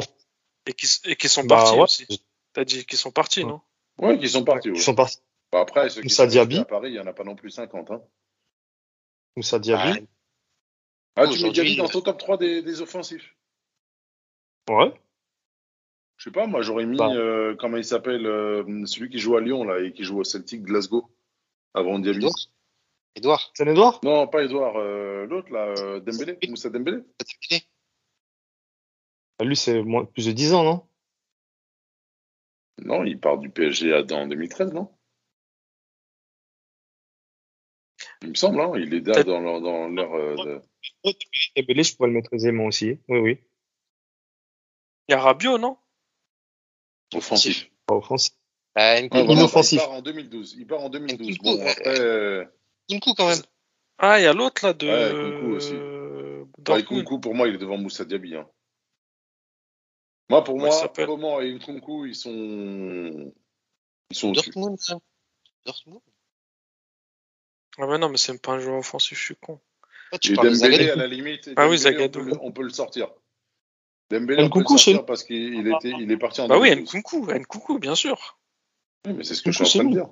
[0.66, 1.82] et, qui, et qui sont bah, partis ouais.
[1.82, 2.24] aussi.
[2.54, 3.62] T'as dit qu'ils sont partis, non?
[3.98, 4.70] Ouais, qui sont partis.
[4.70, 5.18] Ils sont partis.
[5.52, 7.92] Bah, après, ceux qui sont à Paris, il n'y en a pas non plus 50.
[7.92, 8.02] Hein.
[9.36, 10.00] Moussa Diaby.
[10.00, 10.17] Ah,
[11.18, 13.36] Ah, tu mets Diaby dans ton top 3 des, des offensifs
[14.70, 14.94] Ouais.
[16.18, 17.10] Je sais pas, moi j'aurais mis, Bah.
[17.14, 20.24] euh, comment il s'appelle, euh, celui qui joue à Lyon là et qui joue au
[20.24, 21.10] Celtic Glasgow
[21.74, 22.28] avant Diaby.
[23.16, 23.52] Edouard?
[23.56, 24.00] C'est un Edouard?
[24.04, 27.00] Non, pas Edouard, euh, l'autre là, Dembélé, Moussa Dembélé.
[29.40, 29.82] Bah, Lui, c'est
[30.14, 30.88] plus de 10 ans, non?
[32.80, 34.92] Non, il part du PSG en 2013, non?
[38.24, 40.62] Il me semble, hein, il est là dans leur, dans leur euh, de-
[41.06, 43.00] je pourrais le mettre aisément aussi.
[43.08, 43.38] Oui, oui.
[45.08, 45.78] Il y a Rabiot, non?
[47.14, 47.70] Offensif.
[47.86, 48.34] Pas offensif.
[48.76, 49.80] Bah, Ouais, voilà, Inoffensif.
[49.82, 50.56] Il part en 2012.
[50.60, 51.30] Il part en 2012.
[51.30, 51.72] Nkunku, Bon, ouais.
[51.72, 52.46] après, euh,
[53.16, 53.42] quand même.
[54.00, 54.88] Ah, il y a l'autre là de.
[54.88, 55.74] Ouais, aussi.
[56.84, 58.36] Nkunku, pour moi, il est devant Moussa Diaby.
[58.36, 58.48] hein.
[60.30, 63.34] Moi, pour moi, s'appelle comment et Nkunku, ils sont,
[64.10, 64.32] ils sont.
[64.34, 64.98] Dortmund, ça?
[65.66, 66.02] Dortmund?
[67.78, 69.60] Ah, mais non, mais c'est pas un joueur offensif, je suis con.
[70.12, 70.92] Ah, tu parles de Dembélé, Zagadou.
[71.00, 72.20] à la limite, Ah oui, on, Zagadou.
[72.20, 73.10] peut le, on peut le sortir.
[74.10, 76.58] Dembélé, on peut le Nkunku, sortir parce qu'il il était, il est parti en Bah
[76.60, 76.96] oui, 2012.
[76.96, 78.38] Nkunku, Nkunku, bien sûr.
[79.06, 80.10] Oui, mais c'est ce que je Nkunku, suis en train de dire.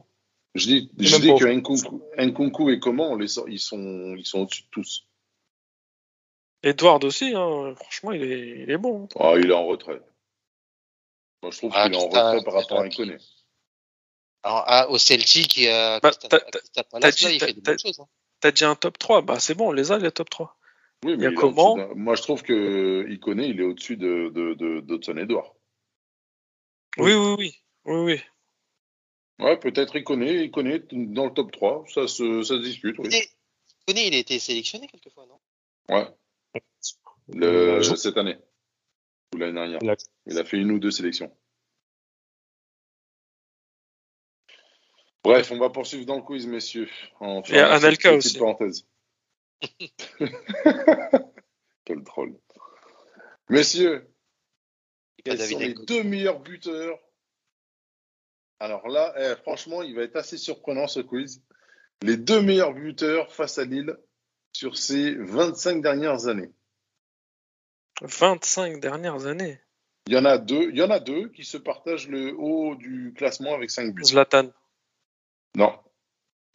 [0.56, 4.40] Je dis, je que Nkunku, Nkunku et comment on les sort, ils sont, ils sont
[4.40, 5.08] au-dessus de tous.
[6.64, 7.74] Edward aussi, hein.
[7.76, 9.08] franchement, il est, il est bon.
[9.20, 10.02] Ah, il est en retrait.
[11.42, 13.18] Moi, je trouve Ah, qu'il est en retrait par rapport à Nkoné.
[14.46, 16.38] Alors, ah, au Celtic et à Bah, t'as-
[17.10, 18.08] dit- hein.
[18.40, 20.56] T'as déjà un top 3, bah c'est bon, on les a les top 3.
[21.04, 23.98] Oui, Il y mais a il comment Moi, je trouve que Iconé, il est au-dessus
[23.98, 25.56] de, de, de, d'Hudson Edouard.
[26.98, 27.56] Oui, oui, oui.
[27.86, 28.22] Oui, oui.
[29.40, 31.84] Ouais, peut-être Iconé, Iconé dans le top 3.
[31.92, 33.06] Ça se, ça se discute, oui.
[33.10, 33.28] Koné,
[33.88, 35.40] Koné, il a été sélectionné quelquefois, non?
[35.90, 36.08] Ouais.
[37.30, 38.38] Le, cette année.
[39.34, 39.98] Ou l'année dernière.
[40.28, 41.36] Il a fait une ou deux sélections.
[45.26, 46.88] Bref, on va poursuivre dans le quiz, messieurs.
[47.20, 48.38] En Anelka petite aussi.
[48.38, 48.86] parenthèse.
[51.86, 52.36] Quel troll.
[53.50, 54.08] Messieurs,
[55.24, 57.00] quels sont les deux meilleurs buteurs?
[58.60, 61.42] Alors là, eh, franchement, il va être assez surprenant ce quiz.
[62.04, 63.98] Les deux meilleurs buteurs face à Lille
[64.54, 66.52] sur ces 25 dernières années.
[68.02, 69.60] 25 dernières années.
[70.06, 72.76] Il y en a deux, il y en a deux qui se partagent le haut
[72.76, 74.06] du classement avec 5 buts.
[74.06, 74.52] Zlatan.
[75.56, 75.78] Non.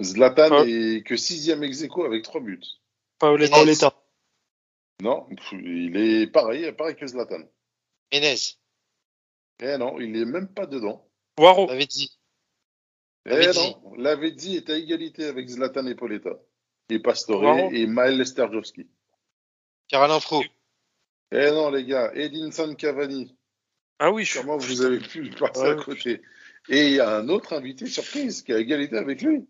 [0.02, 0.64] Zlatan Ah.
[0.66, 2.60] est que sixième ex aequo avec trois buts.
[3.18, 3.56] Paoletta.
[3.56, 3.96] Paoletta.
[5.02, 7.42] Non, il est pareil, pareil que Zlatan.
[8.12, 8.56] Menez,
[9.62, 11.06] Eh non, il est même pas dedans.
[11.38, 11.66] Waro.
[11.68, 12.18] l'avait dit.
[13.26, 16.30] Eh non, Lavezzi est à égalité avec Zlatan et Poletta.
[16.88, 18.88] Et Pastore et Maël Sterjowski.
[19.88, 20.42] Caroline Pro.
[21.30, 23.36] Eh non, les gars, Edinson Cavani.
[23.98, 24.40] Ah oui, je suis.
[24.40, 25.68] Comment vous avez pu passer Ouais.
[25.70, 26.22] à côté
[26.68, 29.46] Et il y a un autre invité surprise qui à égalité avec lui.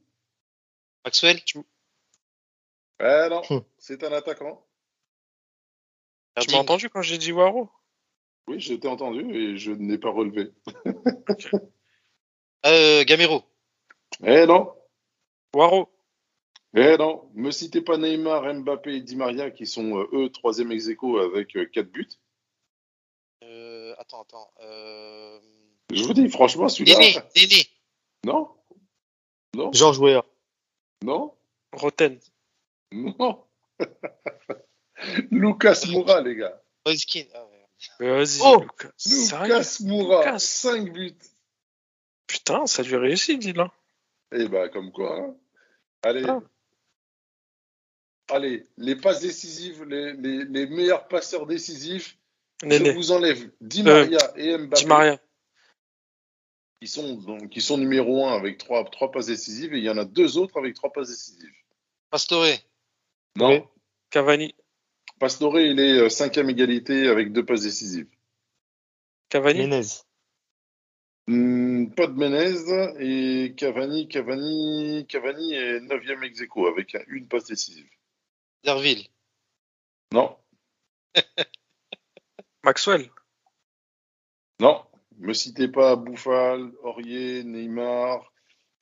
[1.04, 1.38] Maxwell.
[3.00, 3.64] Eh non, Hum.
[3.78, 4.66] c'est un attaquant.
[6.36, 6.54] Tu Herding.
[6.54, 7.70] m'as entendu quand j'ai dit Waro?
[8.46, 10.52] Oui, je t'ai entendu et je n'ai pas relevé.
[12.66, 13.42] Euh, Gamero.
[14.24, 14.74] Eh non,
[15.54, 15.88] Waro.
[16.74, 20.70] Eh non, me citez pas Neymar, Mbappé et Di Maria qui sont euh, eux troisième
[20.70, 22.08] ex avec euh, quatre buts.
[23.42, 24.52] Euh, attends, attends.
[25.90, 25.94] Euh...
[25.96, 27.28] Je vous dis franchement Néné, celui-là.
[27.36, 27.66] Néné.
[28.24, 28.48] Non,
[29.54, 30.24] non, Georges Weah.
[31.04, 31.34] non,
[31.72, 32.18] Roten.
[32.92, 33.42] non.
[35.30, 36.60] Lucas Moura les gars.
[36.86, 36.90] Ah.
[38.02, 39.76] Euh, Vas-y, Oh Lucas.
[39.80, 40.38] Moura, Lucas.
[40.38, 41.14] 5 buts.
[42.26, 43.64] Putain, ça lui réussit, dis-le.
[44.32, 45.16] Eh ben comme quoi.
[45.18, 45.34] hein.
[46.02, 46.24] Allez.
[46.28, 46.40] Ah.
[48.32, 52.16] Allez, les passes décisives, les, les- les meilleurs passeurs décisifs,
[52.62, 52.92] je Néné.
[52.92, 54.82] vous enlève Di Maria et Mbappé.
[54.82, 55.18] Di Maria.
[56.80, 59.90] Qui sont, donc, qui sont numéro un avec trois, trois passes décisives et il y
[59.90, 61.52] en a deux autres avec trois passes décisives.
[62.10, 62.46] Pastore.
[63.36, 63.62] Non, Oui.
[64.10, 64.54] Cavani.
[65.18, 68.08] Pastore, il est euh, cinquième égalité avec deux passes décisives.
[69.28, 69.60] Cavani.
[69.66, 69.86] Menez.
[71.26, 77.28] Hmm, pas de Menez et Cavani, Cavani, Cavani est neuvième ex aequo avec un- une
[77.28, 77.88] passe décisive.
[78.64, 79.06] Derville.
[80.12, 80.36] Non,
[82.64, 83.10] Maxwell.
[84.58, 84.84] non,
[85.20, 88.32] me citez pas Bouffal, Aurier, Neymar,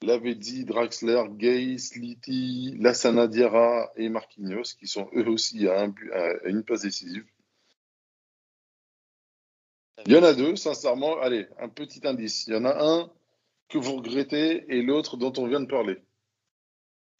[0.03, 6.13] Lavezzi, Draxler, Gay, Liti, Lassana Diarra et Marquinhos qui sont eux aussi à, un but-
[6.13, 7.27] à une passe décisive.
[10.07, 11.19] Il y en a deux, sincèrement.
[11.21, 12.47] Allez, un petit indice.
[12.47, 13.11] Il y en a un
[13.69, 16.01] que vous regrettez et l'autre dont on vient de parler.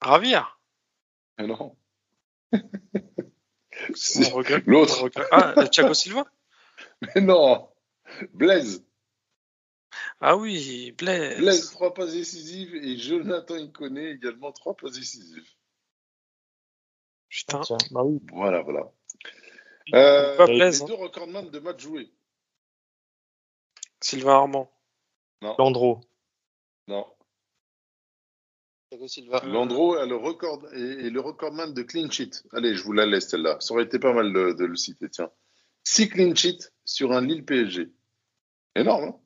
[0.01, 0.61] Ravir.
[1.39, 1.77] Mais non.
[4.67, 5.11] L'autre.
[5.33, 6.25] Ah, Thiago Silva?
[7.15, 7.69] Mais non.
[8.33, 8.85] Blaise.
[10.21, 11.39] Ah oui, Blaise.
[11.39, 15.49] Blaise, trois passes décisives et Jonathan Iconé également trois passes décisives.
[17.29, 17.61] Putain.
[17.61, 18.21] Tiens, bah oui.
[18.33, 18.91] Voilà, voilà.
[19.95, 20.87] Euh, Pas les hein.
[20.87, 22.13] deux recordman de matchs joués.
[24.01, 24.71] Sylvain Armand.
[25.43, 26.01] Non, Landreau.
[26.89, 27.07] non.
[28.91, 29.43] Thiago Silva.
[29.45, 32.43] Landreau a le record et, et le recordman de clean sheet.
[32.53, 33.59] Allez, je vous la laisse celle-là.
[33.61, 35.11] Ça aurait été pas mal de, de le citer.
[35.11, 35.31] Tiens,
[35.85, 37.93] 6 clean sheets sur un Lille PSG.
[38.75, 39.05] Énorme.
[39.05, 39.21] Hein.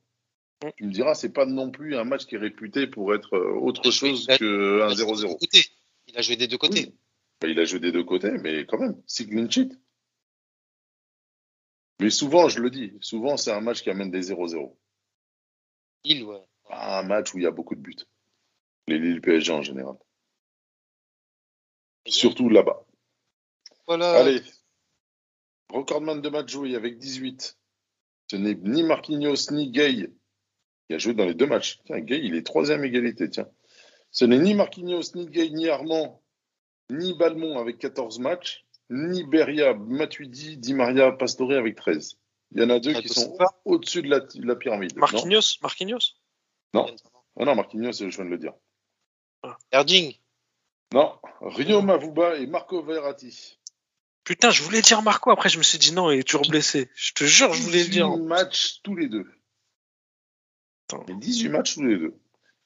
[0.77, 3.55] Tu me diras, c'est pas non plus un match qui est réputé pour être euh,
[3.55, 5.29] autre chose Il a- que un Il a joué des 0-0.
[5.29, 5.65] deux côtés.
[6.09, 6.85] Il a joué des deux côtés.
[6.87, 6.95] Oui.
[7.41, 9.73] Bah, il a joué des deux côtés, mais quand même, 6 clean sheets.
[12.01, 14.77] Mais souvent, je le dis, souvent c'est un match qui amène des 0-0.
[16.05, 16.41] Lille, ouais.
[16.69, 17.97] Pas un match où il y a beaucoup de buts.
[18.89, 19.95] Les Lille PSG en général.
[22.07, 22.85] Surtout là-bas.
[23.87, 24.13] Voilà.
[24.21, 24.43] Allez.
[25.69, 27.57] Recordman de match joué avec 18.
[28.31, 30.11] Ce n'est ni Marquinhos ni Gay
[30.93, 31.81] qui a joué dans les deux matchs.
[31.87, 33.49] Tiens, Gay, il est troisième égalité, tiens.
[34.11, 36.23] Ce n'est ni Marquinhos, ni Gay, ni Armand,
[36.91, 42.19] ni Balmont avec 14 matchs, ni Beria, Matuidi, Di Maria, Pastore avec 13.
[42.51, 43.35] Il y en a deux qui sont
[43.65, 44.95] au-dessus de la, de la pyramide.
[44.95, 45.59] Non, Marquinhos?
[45.63, 46.17] Marquinhos?
[46.75, 46.95] Non.
[47.41, 48.53] Ah non, Marquinhos, je viens de le dire.
[49.71, 50.15] Erding.
[50.93, 53.59] Non, Rio Mavuba et Marco Verratti.
[54.25, 56.91] Putain, je voulais dire Marco, après je me suis dit non, il est toujours blessé.
[56.95, 58.17] Je te jure, je voulais le 18 dire.
[58.19, 59.27] matchs tous les deux.
[60.93, 61.05] Attends.
[61.09, 62.15] Et 18 matchs tous les deux.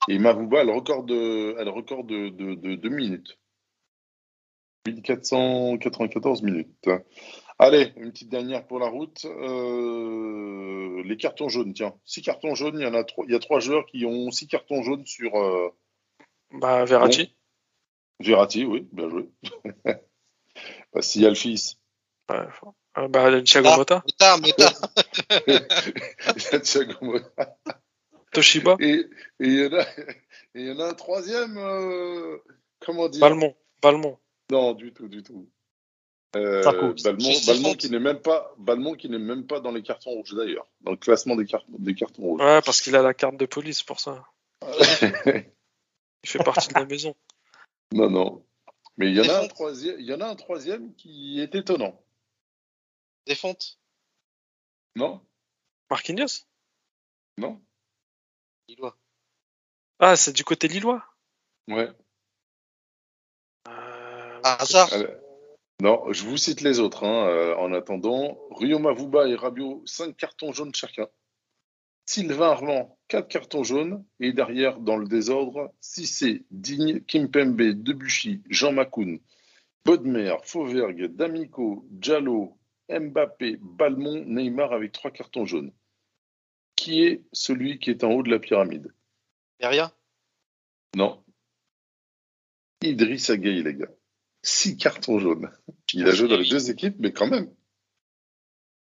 [0.09, 3.39] Et Mavuba a le record de, a le record de, de, de, de minutes.
[4.87, 6.89] 1494 minutes.
[7.59, 9.25] Allez, une petite dernière pour la route.
[9.25, 11.95] Euh, les cartons jaunes, tiens.
[12.05, 13.25] Six cartons jaunes, il y en a trois.
[13.27, 15.71] Il y a trois joueurs qui ont six cartons jaunes sur euh,
[16.53, 17.35] Bah, Verratti.
[18.21, 19.29] Verratti, oui, bien joué.
[20.93, 21.79] bah, s'il y a le fils,
[22.31, 22.47] Ouais.
[22.99, 23.77] Euh, bah, Thiago Ah.
[23.77, 24.03] Motta.
[24.07, 24.73] Mota, Mota.
[25.47, 25.53] il
[26.53, 27.57] y a Thiago Motta.
[28.33, 28.77] Toshiba.
[28.81, 29.07] Et et
[29.41, 29.83] il y, en a-
[30.55, 32.39] et il y en a un troisième, euh,
[32.81, 33.21] comment dire?
[33.21, 33.55] Balmont.
[33.83, 34.19] Balmont.
[34.51, 35.49] Non, du tout, du tout.
[36.37, 36.63] Euh.
[37.03, 40.67] Balmont, qui n'est même pas, Balmont qui n'est même pas dans les cartons rouges d'ailleurs,
[40.83, 42.41] dans le classement des, car- des cartons rouges.
[42.43, 44.25] Ouais, parce qu'il a la carte de police pour ça.
[46.25, 47.15] Il fait partie de la maison.
[47.93, 48.45] non, non.
[48.99, 51.55] Mais il y en a un troisième, il y en a un troisième qui est
[51.55, 52.03] étonnant,
[53.27, 53.79] Desfontes.
[54.97, 55.21] non
[55.91, 56.47] Marquinhos?
[57.39, 57.61] Non
[58.69, 58.97] Lillois.
[59.99, 61.05] Ah, c'est du côté lillois?
[61.69, 61.89] Ouais.
[63.69, 64.91] Euh, Hazard.
[65.81, 67.05] Non, je vous cite les autres.
[67.05, 71.09] hein, euh, en attendant, Rio Mavuba et Rabiot, 5 cartons jaunes chacun.
[72.07, 74.05] Sylvain Armand, 4 cartons jaunes.
[74.21, 79.21] Et derrière, dans le désordre, Cissé, Digne, Kimpembe, Debuchy, Jean Macoun,
[79.85, 82.59] Bodmer, Fauvergue, D'Amico, Diallo,
[82.89, 85.73] Mbappé, Balmont, Neymar avec 3 cartons jaunes.
[86.87, 88.95] Qui est celui qui est en haut de la pyramide
[89.59, 89.93] Beria.
[90.95, 91.21] Non.
[92.81, 93.91] Idriss Gueye, les gars.
[94.45, 95.51] 6 cartons jaunes.
[95.93, 97.53] Il a joué dans les deux équipes, mais quand même.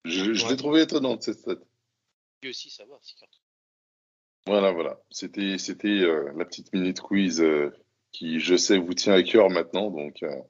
[0.03, 0.51] Je, je Ouais.
[0.51, 1.55] l'ai trouvé étonnante, cette stat.
[2.41, 2.99] Lui aussi, ça va.
[3.01, 3.39] c'est carton.
[4.47, 5.01] Voilà, voilà.
[5.09, 7.71] C'était, c'était euh, la petite minute quiz euh,
[8.11, 9.89] qui, je sais, vous tient à cœur maintenant.
[9.91, 10.41] Donc, euh,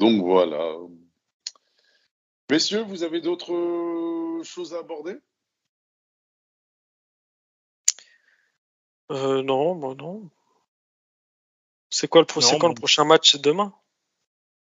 [0.00, 0.74] donc voilà.
[2.50, 5.14] Messieurs, vous avez d'autres choses à aborder?
[9.10, 10.28] Euh, non, bah non.
[11.90, 13.32] C'est quoi le, pro- Non, c'est quand le prochain match?
[13.32, 13.74] C'est demain?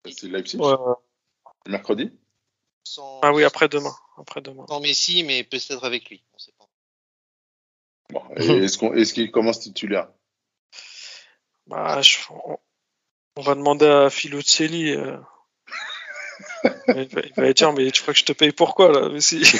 [0.06, 0.74] C'est Leipzig, Ouais,
[1.68, 2.12] mercredi?
[2.86, 3.94] Sans, Ah oui, après-demain.
[4.18, 4.66] Après-demain.
[4.68, 6.24] Sans Messi, mais peut-être avec lui.
[6.34, 6.68] On sait pas.
[8.12, 10.10] bon, et Est-ce, qu'on, est-ce qu'il commence titulaire?
[11.68, 12.58] Bah, je- on,
[13.36, 14.92] on va demander à Filuccelli.
[14.92, 15.18] euh.
[16.88, 19.22] il, va, il va dire, mais tu crois que je te paye pourquoi là mais
[19.22, 19.42] si.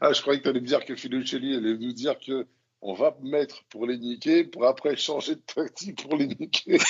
[0.00, 2.46] Ah, je croyais que tu allais me dire que Filuccelli allait nous dire que
[2.82, 6.78] on va mettre pour les niquer, pour après changer de tactique pour les niquer.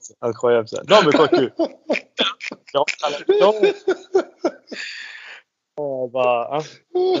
[0.00, 0.82] C'est incroyable ça.
[0.88, 1.30] Non, mais la
[3.28, 3.54] mi-temps.
[5.76, 6.64] On va, hein.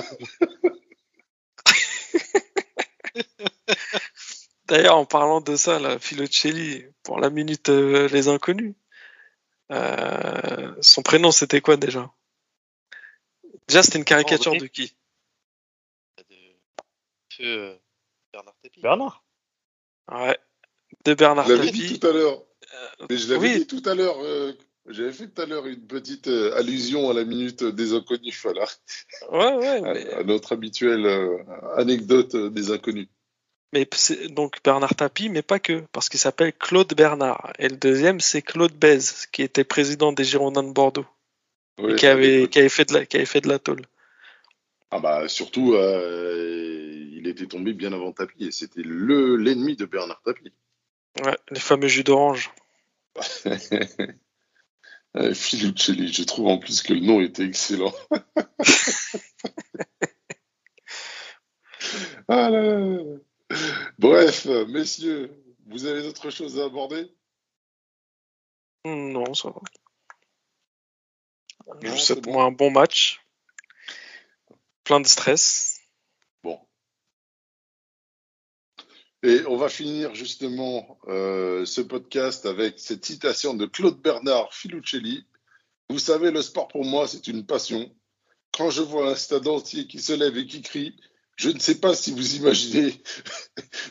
[4.66, 8.74] D'ailleurs, en parlant de ça, là, Filuccelli, pour la minute euh, les inconnus,
[9.72, 12.10] euh, son prénom c'était quoi déjà?
[13.70, 14.92] Déjà, c'était une caricature de qui?
[16.18, 16.24] De
[17.32, 17.74] feu euh,
[18.32, 18.80] Bernard Tapie.
[18.80, 19.24] Bernard.
[20.10, 20.36] Ouais,
[21.04, 22.00] de Bernard Je l'avais dit Tapie.
[22.00, 22.42] tout à l'heure.
[22.74, 23.58] Euh, Mais je l'avais oui.
[23.60, 24.16] dit tout à l'heure.
[24.24, 24.52] euh,
[24.88, 28.66] j'avais fait tout à l'heure une petite euh, allusion à la minute des inconnus, voilà,
[29.30, 31.38] Ouais, ouais, à, mais, à notre habituelle euh,
[31.76, 33.06] anecdote euh, des inconnus.
[33.72, 37.52] mais c'est donc Bernard Tapie, mais pas que, parce qu'il s'appelle Claude Bernard.
[37.60, 41.06] Et le deuxième, c'est Claude Bèze, qui était président des Girondins de Bordeaux,
[41.96, 43.82] Qui avait, qui avait fait de la, qui avait fait de la tôle.
[44.90, 49.84] Ah bah surtout, euh, il était tombé bien avant Tapi et c'était le l'ennemi de
[49.84, 50.52] Bernard Tapi.
[51.24, 52.50] Ouais, les fameux jus d'orange.
[55.16, 57.92] Euh, Filuccelli, je trouve en plus que le nom était excellent.
[62.28, 62.98] ah là là.
[63.98, 65.32] Bref, messieurs,
[65.66, 67.10] vous avez d'autres choses à aborder?
[68.84, 69.60] Non, ça va.
[71.82, 72.40] Je vous souhaite bon.
[72.40, 73.24] un bon match.
[74.84, 75.80] Plein de stress.
[76.42, 76.58] Bon.
[79.22, 85.26] Et on va finir justement euh, ce podcast avec cette citation de Claude Bernard Filuccelli.
[85.90, 87.92] Vous savez, le sport pour moi, c'est une passion.
[88.52, 90.96] Quand je vois un stade entier qui se lève et qui crie,
[91.36, 93.02] je ne sais pas si vous imaginez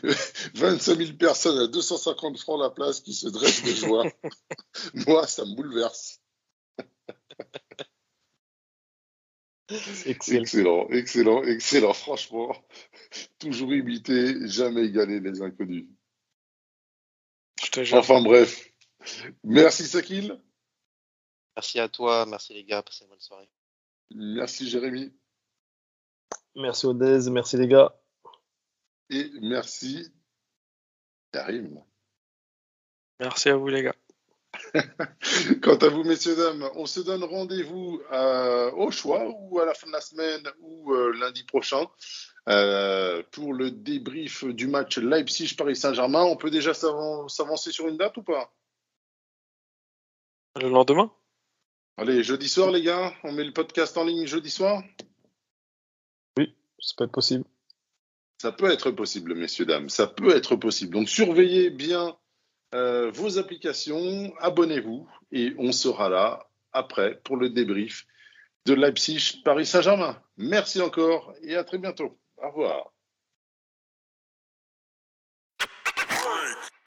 [0.54, 4.04] 25 000 personnes à 250 francs la place qui se dressent de joie.
[5.06, 6.20] moi, ça me bouleverse.
[10.06, 10.40] Excellent.
[10.40, 11.92] Excellent, excellent, excellent.
[11.92, 12.52] Franchement,
[13.38, 15.86] toujours imité, jamais égalé les inconnus.
[17.62, 17.98] Je te jure.
[17.98, 18.68] Enfin bref.
[19.44, 20.40] Merci Sakil.
[21.56, 23.48] Merci à toi, merci les gars, passez une bonne soirée.
[24.12, 25.12] Merci Jérémy.
[26.56, 27.94] Merci Odez, merci les gars.
[29.08, 30.12] Et merci
[31.32, 31.82] Karim.
[33.20, 33.94] Merci à vous, les gars.
[35.62, 39.74] Quant à vous, messieurs, dames, on se donne rendez-vous euh, au choix ou à la
[39.74, 41.86] fin de la semaine ou euh, lundi prochain
[42.48, 46.22] euh, pour le débrief du match Leipzig-Paris Saint-Germain.
[46.22, 48.52] On peut déjà s'avan- s'avancer sur une date ou pas?
[50.60, 51.12] Le lendemain?
[51.96, 54.82] Allez, jeudi soir, les gars, on met le podcast en ligne jeudi soir?
[56.82, 57.44] Ça peut être possible.
[58.40, 59.90] Ça peut être possible, messieurs, dames.
[59.90, 60.94] Ça peut être possible.
[60.94, 62.16] Donc, surveillez bien
[62.74, 68.06] euh, vos applications, abonnez-vous et on sera là après pour le débrief
[68.66, 70.22] de Leipzig-Paris Saint-Germain.
[70.36, 72.18] Merci encore et à très bientôt.
[72.36, 72.92] Au revoir.